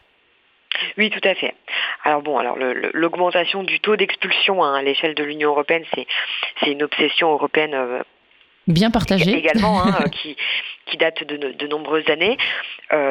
[0.97, 1.55] Oui, tout à fait.
[2.03, 2.57] Alors bon, alors
[2.93, 7.73] l'augmentation du taux d'expulsion hein, à l'échelle de l'Union européenne, c'est une obsession européenne
[8.67, 10.35] bien partagée également, hein, qui,
[10.85, 12.37] qui date de, de nombreuses années.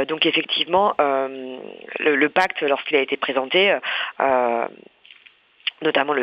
[0.08, 3.76] donc effectivement, le, le, pacte, lorsqu'il a été présenté,
[5.84, 6.14] notamment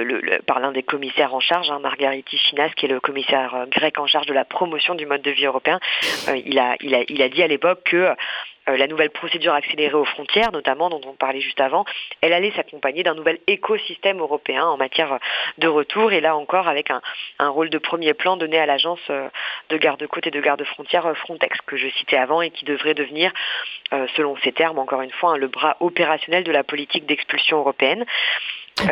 [0.46, 4.08] par l'un des commissaires en charge, hein, Margaritis Chinas, qui est le commissaire grec en
[4.08, 5.80] charge de la promotion du mode de vie européen.
[6.46, 8.16] il, a, il, a, il a dit à l'époque que euh,
[8.68, 11.86] la nouvelle procédure accélérée aux frontières, notamment dont on parlait juste avant,
[12.22, 15.20] elle allait s'accompagner d'un nouvel écosystème européen en matière
[15.58, 17.02] de retour, et là encore avec un,
[17.50, 19.28] rôle de premier plan donné à l'agence euh,
[19.70, 23.32] de garde-côte et de garde-frontière euh, Frontex, que je citais avant, et qui devrait devenir,
[24.16, 28.06] selon ces termes, encore une fois, hein, le bras opérationnel de la politique d'expulsion européenne.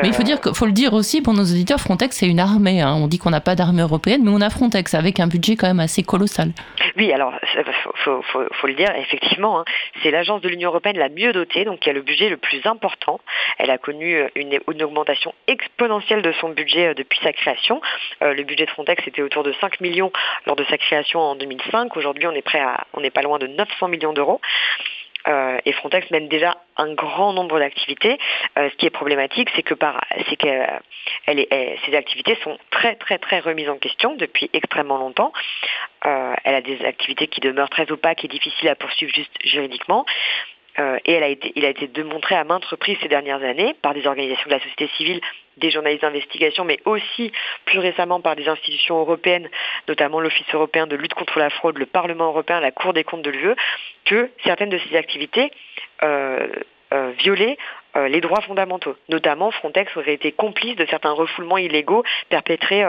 [0.02, 2.82] Mais il faut dire, faut le dire aussi pour nos auditeurs, Frontex c'est une armée.
[2.82, 2.96] Hein.
[2.96, 5.68] On dit qu'on n'a pas d'armée européenne, mais on a Frontex avec un budget quand
[5.68, 6.52] même assez colossal.
[6.98, 7.34] Oui, alors
[7.96, 9.66] faut, faut, faut, le dire, effectivement, hein.
[10.02, 12.66] c'est l'agence de l'Union européenne la mieux dotée, donc qui a le budget le plus
[12.66, 13.20] important.
[13.58, 17.82] Elle a connu euh, une, augmentation exponentielle de son budget euh, depuis sa création.
[18.22, 20.12] Euh, le budget de Frontex était autour de 5 millions
[20.46, 21.96] lors de sa création en 2005.
[21.96, 24.42] Aujourd'hui, on est prêt à, on n'est pas loin de 900 millions d'euros.
[25.28, 28.18] Euh, et Frontex mène déjà un grand nombre d'activités.
[28.58, 30.40] Euh, ce qui est problématique, c'est que par, c'est
[31.26, 31.46] elle
[31.86, 35.34] ces activités sont très très très remises en question depuis extrêmement longtemps.
[36.06, 40.06] Euh, elle a des activités qui demeurent très opaques et difficiles à poursuivre juste juridiquement.
[40.78, 44.48] et elle il a été démontré à maintes reprises ces dernières années par des organisations
[44.50, 45.20] de la société civile
[45.60, 47.32] des journalistes d'investigation, mais aussi
[47.66, 49.50] plus récemment par des institutions européennes,
[49.88, 53.22] notamment l'Office européen de lutte contre la fraude, le Parlement européen, la Cour des comptes
[53.22, 53.56] de l'UE,
[54.06, 55.52] que certaines de ces activités
[56.04, 56.48] euh,
[56.92, 57.58] euh, violaient
[57.96, 58.96] euh, les droits fondamentaux.
[59.10, 62.84] Notamment, Frontex aurait été complice de certains refoulements illégaux perpétrés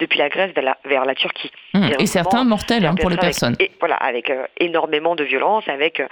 [0.00, 0.52] depuis la Grèce
[0.84, 1.52] vers la, Turquie.
[1.74, 1.90] Mmh.
[2.00, 3.54] et certains mortels hein, pour les personnes.
[3.60, 6.02] et, voilà, avec énormément de violence, avec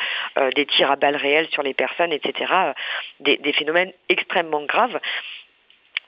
[0.55, 2.53] des tirs à balles réelles sur les personnes, etc.
[3.21, 5.01] des phénomènes extrêmement graves.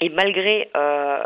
[0.01, 1.19] Et malgré euh,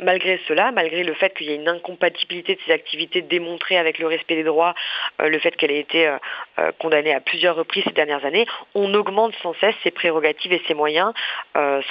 [0.00, 3.98] malgré cela, malgré le fait qu'il y ait une incompatibilité de ces activités démontrée avec
[3.98, 4.74] le respect des droits,
[5.20, 8.46] euh, le fait qu'elle ait été euh, condamnée à plusieurs reprises ces dernières années,
[8.76, 11.12] on augmente sans cesse ses prérogatives et ses moyens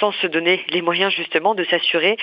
[0.00, 2.16] sans se donner les moyens justement de s'assurer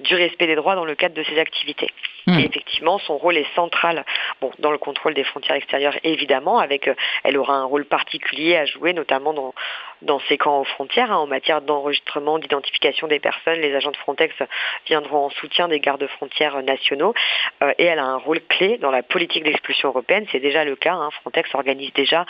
[0.00, 1.88] du respect des droits dans le cadre de ces activités.
[2.26, 2.38] Hmm.
[2.38, 4.04] Et effectivement, son rôle est central
[4.40, 6.90] bon, dans le contrôle des frontières extérieures, évidemment, avec
[7.22, 9.54] elle aura un rôle particulier à jouer, notamment dans,
[10.02, 13.60] dans ces camps aux frontières, hein, en matière d'enregistrement, d'identification des personnes.
[13.60, 14.34] Les agents de Frontex
[14.86, 17.14] viendront en soutien des gardes-frontières nationaux
[17.62, 20.26] euh, et elle a un rôle clé dans la politique d'expulsion européenne.
[20.32, 20.94] C'est déjà le cas.
[20.94, 21.10] Hein.
[21.20, 22.26] Frontex organise déjà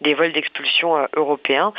[0.00, 1.72] des vols d'expulsion euh, européens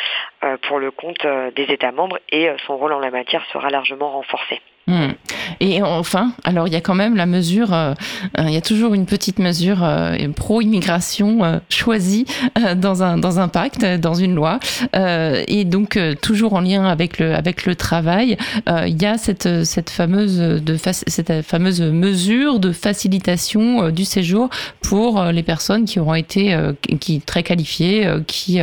[0.43, 1.25] euh, pour le compte
[1.55, 4.61] des États membres et son rôle en la matière sera largement renforcé.
[4.87, 5.11] Hmm.
[5.59, 7.93] Et enfin, alors il y a quand même la mesure, euh,
[8.39, 12.25] euh, il y a toujours une petite mesure euh, pro-immigration choisie
[12.77, 14.59] dans un dans un pacte, dans une loi,
[14.93, 19.89] et donc toujours en lien avec le avec le travail, il y a cette cette
[19.89, 24.49] fameuse de cette fameuse mesure de facilitation du séjour
[24.81, 26.57] pour les personnes qui auront été
[26.99, 28.59] qui très qualifiées, qui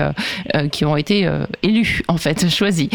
[0.73, 1.29] qui ont été
[1.63, 2.91] élues en fait choisies.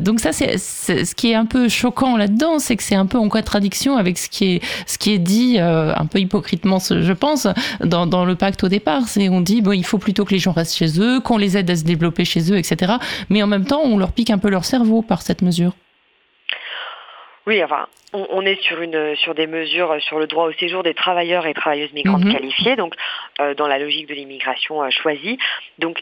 [0.00, 3.18] donc ça c'est ce qui est un peu choquant là-dedans c'est que c'est un peu
[3.18, 7.12] en contradiction avec ce qui est, ce qui est dit euh, un peu hypocritement, je
[7.12, 7.46] pense,
[7.80, 9.02] dans, dans le pacte au départ.
[9.06, 11.56] C'est on dit bon, il faut plutôt que les gens restent chez eux, qu'on les
[11.56, 12.94] aide à se développer chez eux, etc.
[13.28, 15.72] Mais en même temps, on leur pique un peu leur cerveau par cette mesure.
[17.46, 20.94] Oui, enfin, on, est sur une sur des mesures sur le droit au séjour des
[20.94, 22.34] travailleurs et travailleuses migrantes mhm.
[22.34, 22.94] qualifiées, donc
[23.40, 25.38] euh, dans la logique de l'immigration euh, choisie.
[25.78, 25.98] Donc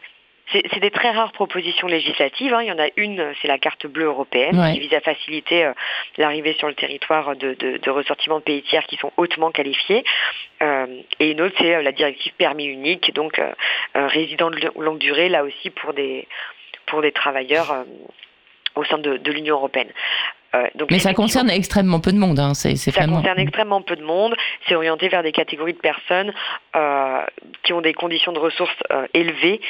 [0.52, 2.52] c'est des très rares propositions législatives.
[2.52, 2.62] Hein.
[2.62, 5.72] Il y en a une, c'est la carte bleue européenne, qui vise à faciliter euh,
[6.18, 10.04] l'arrivée sur le territoire de, de, ressortiments de pays tiers qui sont hautement qualifiés.
[10.62, 10.86] Euh,
[11.18, 13.40] et une autre, c'est euh, la directive permis unique, donc
[13.94, 16.26] résident de longue durée, là aussi pour des,
[16.86, 17.84] pour des travailleurs
[18.74, 19.90] au sein de, de l'Union européenne.
[20.54, 22.38] Euh, Mais ça concerne extrêmement peu de monde.
[22.38, 22.54] Hein.
[22.54, 24.34] C'est, ça concerne extrêmement peu de monde.
[24.66, 26.32] C'est orienté vers des catégories de personnes
[26.76, 27.22] euh,
[27.62, 29.60] qui ont des conditions de ressources euh, élevées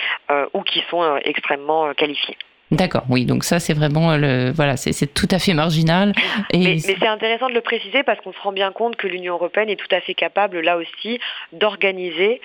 [0.54, 2.36] ou qui sont extrêmement qualifiées.
[2.70, 6.12] D'accord, oui, donc ça c'est vraiment le, voilà, c'est, tout à fait marginal.
[6.52, 9.34] Et mais, c'est intéressant de le préciser parce qu'on se rend bien compte que l'Union
[9.34, 11.18] européenne est tout à fait capable là aussi
[11.52, 12.40] d'organiser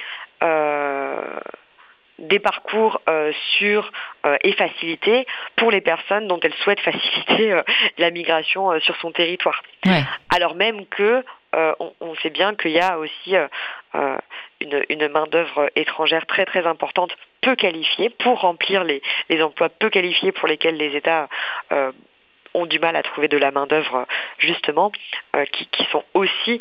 [2.20, 3.92] des parcours euh, sûrs
[4.26, 5.26] euh, et facilités
[5.58, 7.62] pour les personnes dont elle souhaite faciliter euh,
[7.98, 9.62] la migration sur son territoire.
[10.30, 11.24] Alors même que
[12.02, 13.34] on, sait bien qu'il y a aussi
[14.60, 19.02] une, main-d'œuvre étrangère très très importante, peu qualifiée, pour remplir les,
[19.42, 21.30] emplois peu qualifiés pour lesquels les États
[22.54, 24.06] ont du mal à trouver de la main-d'œuvre
[24.38, 24.92] justement,
[25.54, 26.60] qui, sont aussi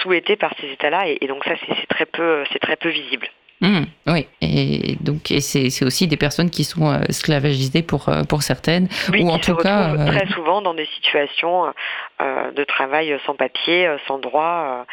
[0.00, 3.28] souhaités par ces États-là, et, et donc ça c'est très peu c'est très peu visible.
[3.62, 8.42] Mmh, oui, et donc c'est aussi des personnes qui sont euh, esclavagisées pour, euh, pour
[8.42, 8.88] certaines,
[9.18, 11.72] ou en tout cas euh, très souvent dans des situations
[12.20, 14.86] de travail sans papier, sans droit,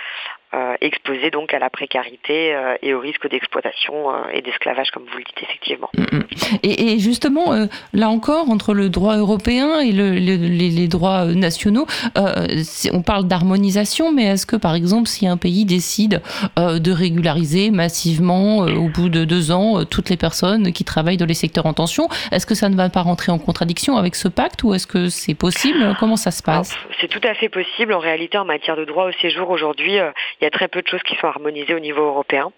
[0.81, 5.43] exposés donc à la précarité et au risque d'exploitation et d'esclavage, comme vous le dites
[5.43, 5.89] effectivement.
[5.97, 6.23] Mm, mm.
[6.63, 11.85] Et, justement, là encore, entre le droit européen et les, droits nationaux,
[12.15, 16.21] on parle d'harmonisation, mais est-ce que par exemple, si un pays décide
[16.57, 21.33] de régulariser massivement au bout de deux ans toutes les personnes qui travaillent dans les
[21.33, 24.63] secteurs en tension, est-ce que ça ne va pas rentrer en contradiction avec ce pacte
[24.63, 25.95] ou est-ce que c'est possible?
[25.99, 26.75] Comment ça se passe?
[26.99, 27.93] C'est tout à fait possible.
[27.93, 30.81] En réalité, en matière de droit au séjour, aujourd'hui, euh, il y a très peu
[30.81, 32.51] de choses qui sont harmonisées au niveau européen.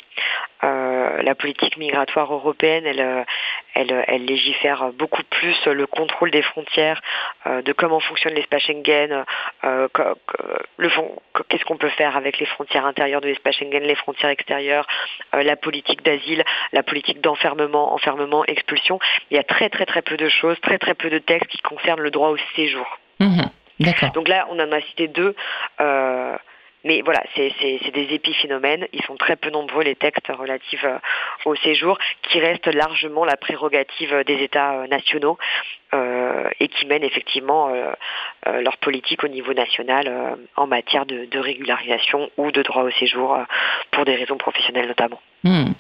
[0.64, 3.24] Euh, la politique migratoire européenne, elle, euh,
[3.74, 7.02] elle, elle, légifère beaucoup plus le contrôle des frontières,
[7.46, 9.24] de comment fonctionne l'espace Schengen,
[9.64, 14.86] qu'est-ce qu'on peut faire avec les frontières intérieures de l'espace Schengen, les frontières extérieures,
[15.34, 19.00] la politique d'asile, la politique d'enfermement, enfermement, expulsion.
[19.32, 21.60] Il y a très très très peu de choses, très très peu de textes qui
[21.60, 23.00] concernent le droit au séjour.
[23.20, 23.44] Mmh
[24.14, 25.36] Donc là, on en a cité deux.
[26.80, 28.88] Euh, mais voilà, c'est des épiphénomènes.
[28.94, 30.98] Ils sont très peu nombreux, les textes relatifs euh,
[31.46, 35.38] au séjour, qui restent largement la prérogative des États euh, nationaux
[35.94, 37.70] et qui mènent effectivement
[38.46, 43.38] leur politique au niveau national en matière de, régularisation ou de droit au séjour
[43.92, 45.20] pour des raisons professionnelles notamment.
[45.44, 45.72] Mmh.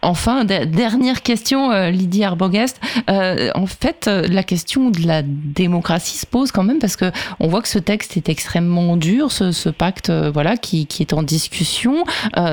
[0.00, 2.80] Enfin, dernière question, euh, Lydie Arbogast.
[3.10, 7.12] Euh, en fait, euh, la question de la démocratie se pose quand même parce que
[7.38, 12.04] on voit que ce texte est extrêmement dur, ce, pacte, voilà, qui, est en discussion.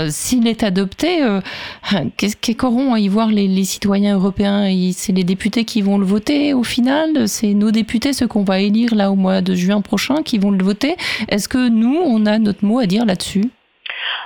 [0.09, 1.21] S'il est adopté,
[2.57, 4.69] qu'auront à y voir les, citoyens européens?
[4.93, 6.98] C'est les députés qui vont le voter au final?
[7.27, 10.51] C'est nos députés, ceux qu'on va élire là au mois de juin prochain, qui vont
[10.51, 10.95] le voter.
[11.29, 13.45] Est-ce que nous, on a notre mot à dire là-dessus?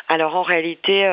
[0.09, 1.05] Alors en réalité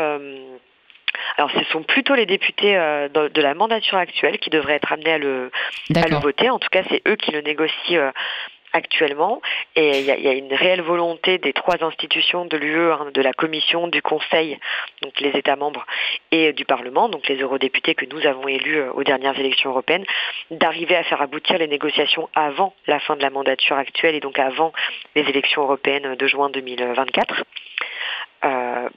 [1.37, 5.13] alors ce sont plutôt les députés euh, de, la mandature actuelle qui devraient être amenés
[5.13, 5.51] à le,
[6.21, 6.51] voter.
[6.51, 8.11] En tout cas, c'est eux qui le négocient euh,
[8.73, 9.41] actuellement.
[9.77, 13.33] Et il y, a une réelle volonté des trois institutions de l'UE, hein, de la
[13.33, 14.59] Commission, du Conseil,
[15.03, 15.87] donc les États membres,
[16.31, 20.05] et du Parlement, donc les eurodéputés que nous avons élus euh, aux dernières élections européennes,
[20.51, 24.39] d'arriver à faire aboutir les négociations avant la fin de la mandature actuelle et donc
[24.39, 24.73] avant
[25.15, 27.45] les élections européennes de juin 2024.
[28.43, 28.89] Euh,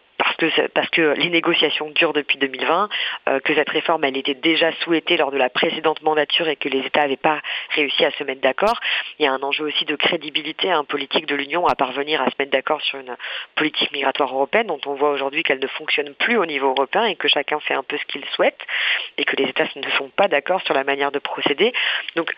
[0.73, 2.89] parce que les négociations durent depuis 2020,
[3.29, 6.69] euh, que cette réforme elle était déjà souhaitée lors de la précédente mandature et que
[6.69, 8.79] les États n'avaient pas réussi à se mettre d'accord.
[9.19, 12.25] Il y a un enjeu aussi de crédibilité un politique de l'Union à parvenir à
[12.25, 13.15] se mettre d'accord sur une
[13.55, 17.15] politique migratoire européenne dont on voit aujourd'hui qu'elle ne fonctionne plus au niveau européen et
[17.15, 18.59] que chacun fait un peu ce qu'il souhaite
[19.17, 21.73] et que les États ne sont pas d'accord sur la manière de procéder.
[22.15, 22.33] Donc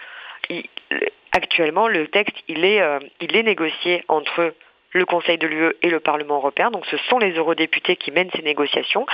[1.32, 4.54] actuellement, le texte, il est, euh, il est négocié entre
[4.96, 6.72] le Conseil de l'UE et le Parlement européen.
[6.72, 9.06] Donc ce sont les eurodéputés qui mènent ces négociations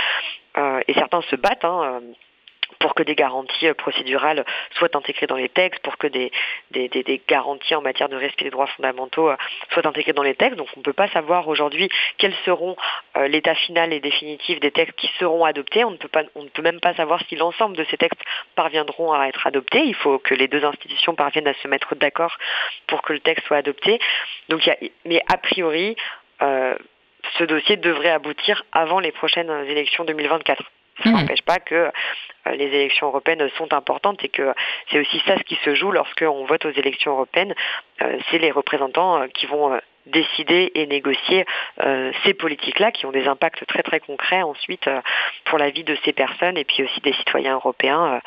[0.58, 1.66] euh, et certains se battent.
[1.66, 2.00] Hein, euh,
[2.82, 4.46] pour que des garanties euh, procédurales
[4.78, 6.32] soient intégrées dans les textes, pour que des,
[6.72, 9.32] des, garanties en matière de respect des droits fondamentaux
[9.72, 10.58] soient intégrées dans les textes.
[10.58, 12.76] Donc on ne peut pas savoir aujourd'hui quels seront
[13.28, 15.84] l'état final et définitif des textes qui seront adoptés.
[15.84, 18.22] On ne peut, pas, on ne peut même pas savoir si l'ensemble de ces textes
[18.56, 19.84] parviendront à être adoptés.
[19.86, 22.38] Il faut que les deux institutions parviennent à se mettre d'accord
[22.88, 24.00] pour que le texte soit adopté.
[24.50, 24.70] Donc,
[25.06, 25.96] mais a priori,
[26.42, 26.76] euh,
[27.38, 30.64] ce dossier devrait aboutir avant les prochaines élections 2024.
[31.04, 31.14] Ça mmh.
[31.14, 34.54] n'empêche pas que euh, les élections européennes sont importantes et que
[34.90, 37.56] c'est aussi ça ce qui se joue lorsqu'on vote aux élections européennes.
[38.02, 41.46] Euh, c'est les représentants qui vont décider et négocier
[42.24, 44.90] ces politiques-là qui ont des impacts très très concrets ensuite
[45.46, 48.20] pour la vie de ces personnes et puis aussi des citoyens européens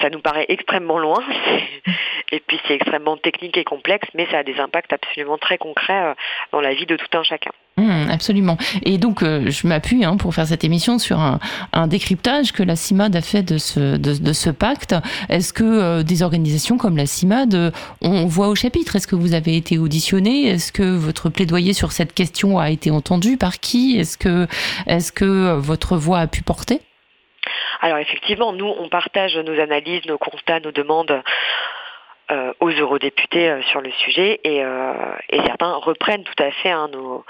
[0.00, 1.22] ça nous paraît extrêmement loin,
[2.32, 6.10] et puis c'est extrêmement technique et complexe, mais ça a des impacts absolument très concrets
[6.10, 6.14] euh,
[6.52, 7.52] dans la vie de tout un chacun.
[7.78, 8.56] Mmh, absolument.
[8.86, 12.74] Et donc, euh, je m'appuie hein, pour faire cette émission sur un, décryptage que la
[12.74, 14.94] CIMAD a fait de ce, pacte.
[15.28, 18.96] Est-ce que euh, des organisations comme la CIMAD, on voit au chapitre?
[18.96, 20.46] Est-ce que vous avez été auditionné?
[20.46, 23.36] Est-ce que votre plaidoyer sur cette question a été entendu?
[23.36, 23.98] Par qui?
[23.98, 24.46] Est-ce que,
[24.86, 26.80] est que votre voix a pu porter?
[27.82, 31.22] Alors effectivement, nous, on partage nos analyses, nos constats, nos demandes
[32.32, 36.88] euh, aux eurodéputés euh, sur le sujet euh, et, certains reprennent tout à fait hein,
[36.92, 37.24] nos,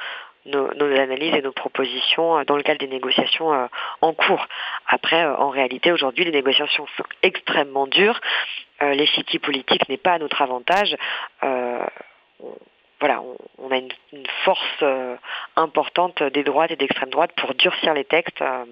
[0.54, 3.68] analyses et nos propositions dans le cadre des négociations
[4.00, 4.46] en cours.
[4.88, 8.20] Après, en réalité, aujourd'hui, les négociations sont extrêmement dures.
[8.80, 10.96] L'échiquier politique n'est pas à notre avantage
[13.00, 13.22] voilà,
[13.58, 13.90] on, a une,
[14.44, 15.16] force euh,
[15.56, 18.64] importante des droites et d'extrême droite pour durcir les textes, euh,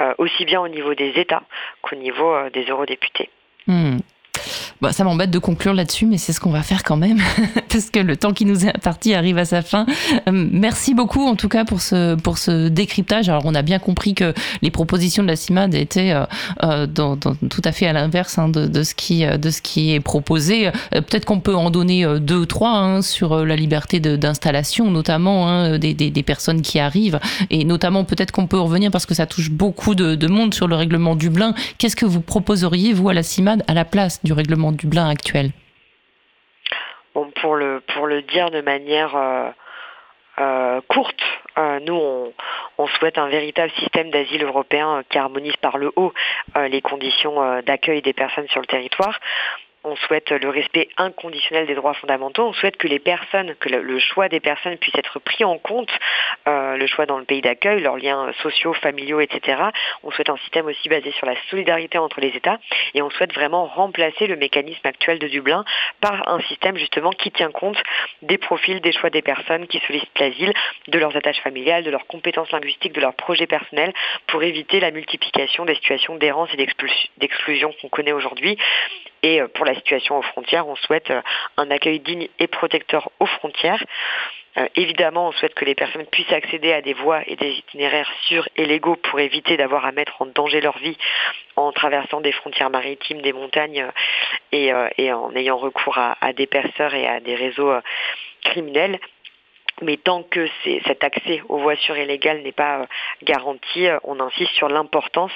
[0.00, 1.42] euh, aussi bien au niveau des États
[1.82, 3.30] qu'au niveau des eurodéputés.
[3.66, 3.98] Hmm.
[4.82, 7.18] Bah, ça m'embête de conclure là-dessus, mais c'est ce qu'on va faire quand même,
[7.70, 9.86] parce que le temps qui nous est imparti arrive à sa fin.
[10.28, 13.30] Euh, merci beaucoup, en tout cas, pour ce, pour ce décryptage.
[13.30, 16.26] Alors, on a bien compris que les propositions de la CIMAD étaient euh,
[16.62, 20.00] euh, tout à fait à l'inverse hein, de, de, ce qui, de ce qui est
[20.00, 20.70] proposé.
[20.90, 25.78] Peut-être qu'on peut en donner deux ou trois hein, sur la liberté d'installation, notamment hein,
[25.78, 27.18] des, des, des, personnes qui arrivent,
[27.50, 30.68] et notamment peut-être qu'on peut revenir parce que ça touche beaucoup de, de monde sur
[30.68, 31.54] le règlement Dublin.
[31.78, 35.52] Qu'est-ce que vous proposeriez, vous, à la CIMAD, à la place du règlement Dublin actuel
[37.40, 39.50] pour, le, dire de manière euh,
[40.38, 41.22] euh, courte,
[41.58, 42.32] euh, nous,
[42.78, 46.12] on, souhaite un véritable système d'asile européen qui harmonise par le haut
[46.68, 49.18] les conditions d'accueil des personnes sur le territoire
[49.86, 53.98] on souhaite le respect inconditionnel des droits fondamentaux, on souhaite que les personnes, que le,
[54.00, 55.90] choix des personnes puisse être pris en compte,
[56.48, 59.62] euh, le choix dans le pays d'accueil, leurs liens sociaux, familiaux, etc.
[60.02, 62.58] On souhaite un système aussi basé sur la solidarité entre les États
[62.94, 65.64] et on souhaite vraiment remplacer le mécanisme actuel de Dublin
[66.00, 67.80] par un système justement qui tient compte
[68.22, 70.52] des profils, des choix des personnes qui sollicitent l'asile,
[70.88, 73.94] de leurs attaches familiales, de leurs compétences linguistiques, de leurs projets personnels
[74.26, 76.66] pour éviter la multiplication des situations d'errance et
[77.18, 78.58] d'exclusion qu'on connaît aujourd'hui
[79.26, 81.20] et euh, pour la situation aux frontières, on souhaite euh,
[81.56, 83.82] un accueil digne et protecteur aux frontières.
[84.56, 88.10] Euh, évidemment, on souhaite que les personnes puissent accéder à des voies et des itinéraires
[88.28, 90.96] sûrs et légaux pour éviter d'avoir à mettre en danger leur vie
[91.56, 93.86] en traversant des frontières maritimes, des montagnes
[94.52, 97.72] et, en ayant recours à, à, des perceurs et à des réseaux
[98.44, 99.00] criminels.
[99.82, 100.48] Mais tant que
[100.86, 102.86] cet accès aux voies sûres et légales n'est pas euh,
[103.22, 105.32] garanti, euh, on insiste sur l'importance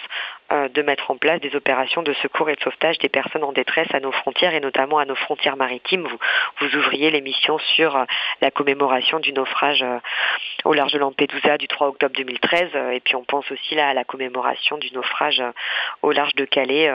[0.50, 3.52] euh, de mettre en place des opérations de secours et de sauvetage des personnes en
[3.52, 6.08] détresse à nos frontières et notamment à nos frontières maritimes.
[6.08, 6.18] Vous,
[6.60, 8.06] vous ouvriez l'émission sur
[8.40, 9.84] la commémoration du naufrage
[10.64, 13.94] au large de Lampedusa du 3 octobre 2013 et puis on pense aussi là à
[13.94, 15.42] la commémoration du naufrage
[16.02, 16.90] au large de Calais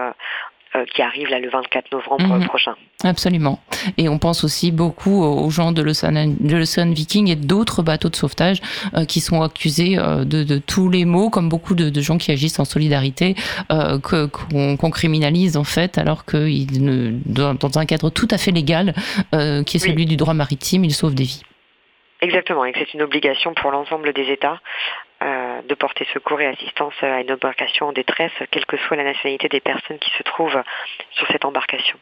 [0.93, 2.45] qui arrive là le 24 novembre mhm.
[2.45, 2.75] prochain.
[3.03, 3.59] Absolument.
[3.97, 8.61] Et on pense aussi beaucoup aux gens de l'Ocean Viking et d'autres bateaux de sauvetage
[8.95, 12.59] euh, qui sont accusés euh, de, tous les maux, comme beaucoup de, gens qui agissent
[12.59, 13.35] en solidarité,
[13.69, 16.47] qu'on criminalise en fait, alors que
[17.25, 18.93] dans un cadre tout à fait légal,
[19.31, 21.41] qui est celui du droit maritime, ils sauvent des vies.
[22.21, 24.57] Exactement, et que c'est une obligation pour l'ensemble des États euh,
[25.67, 29.47] de porter secours et assistance à une embarcation en détresse, quelle que soit la nationalité
[29.49, 30.61] des personnes qui se trouvent
[31.11, 31.97] sur cette embarcation.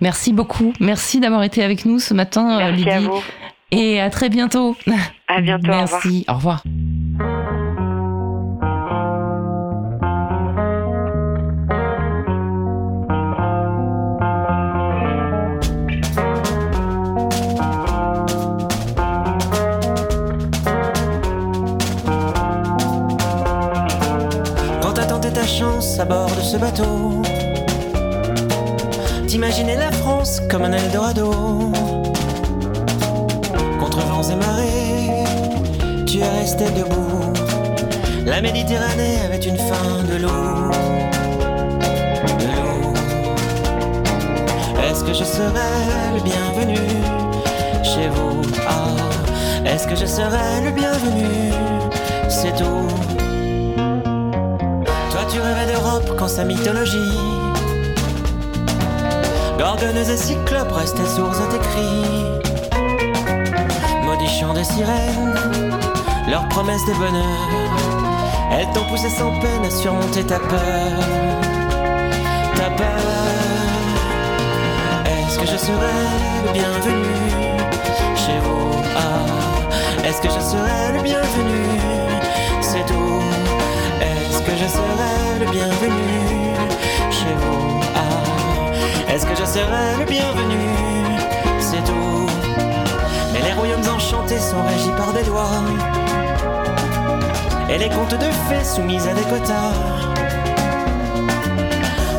[0.00, 0.72] Merci beaucoup.
[0.80, 3.22] Merci d'avoir été avec nous ce matin, Merci À vous.
[3.70, 4.76] Et à très bientôt.
[5.26, 5.68] À bientôt.
[5.68, 6.24] Merci.
[6.28, 6.62] Au revoir.
[26.00, 27.22] À bord de ce bateau.
[29.28, 31.30] T'imaginer la France comme un Eldorado.
[33.78, 35.24] Contre vents et marées,
[36.06, 37.32] tu es resté debout.
[38.24, 40.70] La Méditerranée avait une fin de l'eau.
[42.38, 42.94] De l'eau.
[44.88, 45.70] Est-ce que je serai
[46.14, 46.80] le bienvenu
[47.82, 48.42] chez vous?
[48.68, 51.52] Ah, est-ce que je serai le bienvenu?
[52.28, 53.23] C'est tout
[56.16, 57.18] quand sa mythologie.
[59.58, 62.04] Gorgoneuse et cyclopes restaient sourds à tes cris
[64.04, 65.34] Maudit chant des sirènes,
[66.28, 67.70] leurs promesses de bonheur.
[68.52, 70.92] Elles t'ont poussé sans peine à surmonter ta peur.
[72.56, 73.00] Ta peur
[75.06, 75.96] Est-ce que je serai
[76.46, 77.04] le bienvenu
[78.16, 78.82] chez vous?
[78.96, 82.03] Ah, est-ce que je serai le bienvenu?
[84.44, 86.54] Que je serai le bienvenu
[87.10, 90.64] chez vous Ah, est-ce que je serai le bienvenu?
[91.60, 92.26] C'est tout.
[93.32, 95.62] Mais les royaumes enchantés sont régis par des lois.
[97.70, 99.72] Et les contes de fées soumis à des quotas.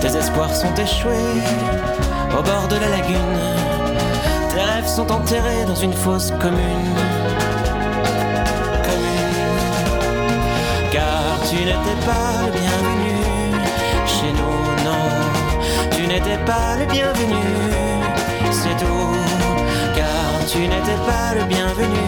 [0.02, 1.42] Tes espoirs sont échoués
[2.38, 3.40] au bord de la lagune.
[4.50, 7.25] Tes rêves sont enterrés dans une fosse commune.
[11.56, 13.16] Tu n'étais pas le bienvenu
[14.06, 15.08] chez nous, non.
[15.90, 17.46] Tu n'étais pas le bienvenu,
[18.52, 19.16] c'est tout.
[19.96, 22.08] Car tu n'étais pas le bienvenu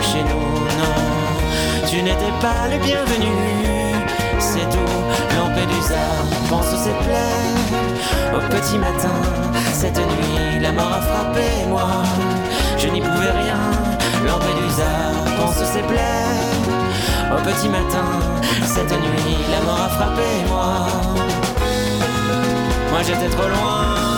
[0.00, 0.48] chez nous,
[0.80, 1.88] non.
[1.90, 3.36] Tu n'étais pas le bienvenu,
[4.38, 4.96] c'est tout.
[5.36, 6.06] Lampedusa
[6.48, 9.20] pense ses plaies au petit matin.
[9.74, 12.02] Cette nuit, la mort a frappé moi.
[12.78, 13.60] Je n'y pouvais rien.
[14.26, 14.92] Lampedusa
[15.36, 16.57] pense ses plaies
[17.32, 18.04] au petit matin.
[18.66, 20.86] Cette nuit, la mort a frappé moi.
[22.90, 24.17] Moi j'étais trop loin.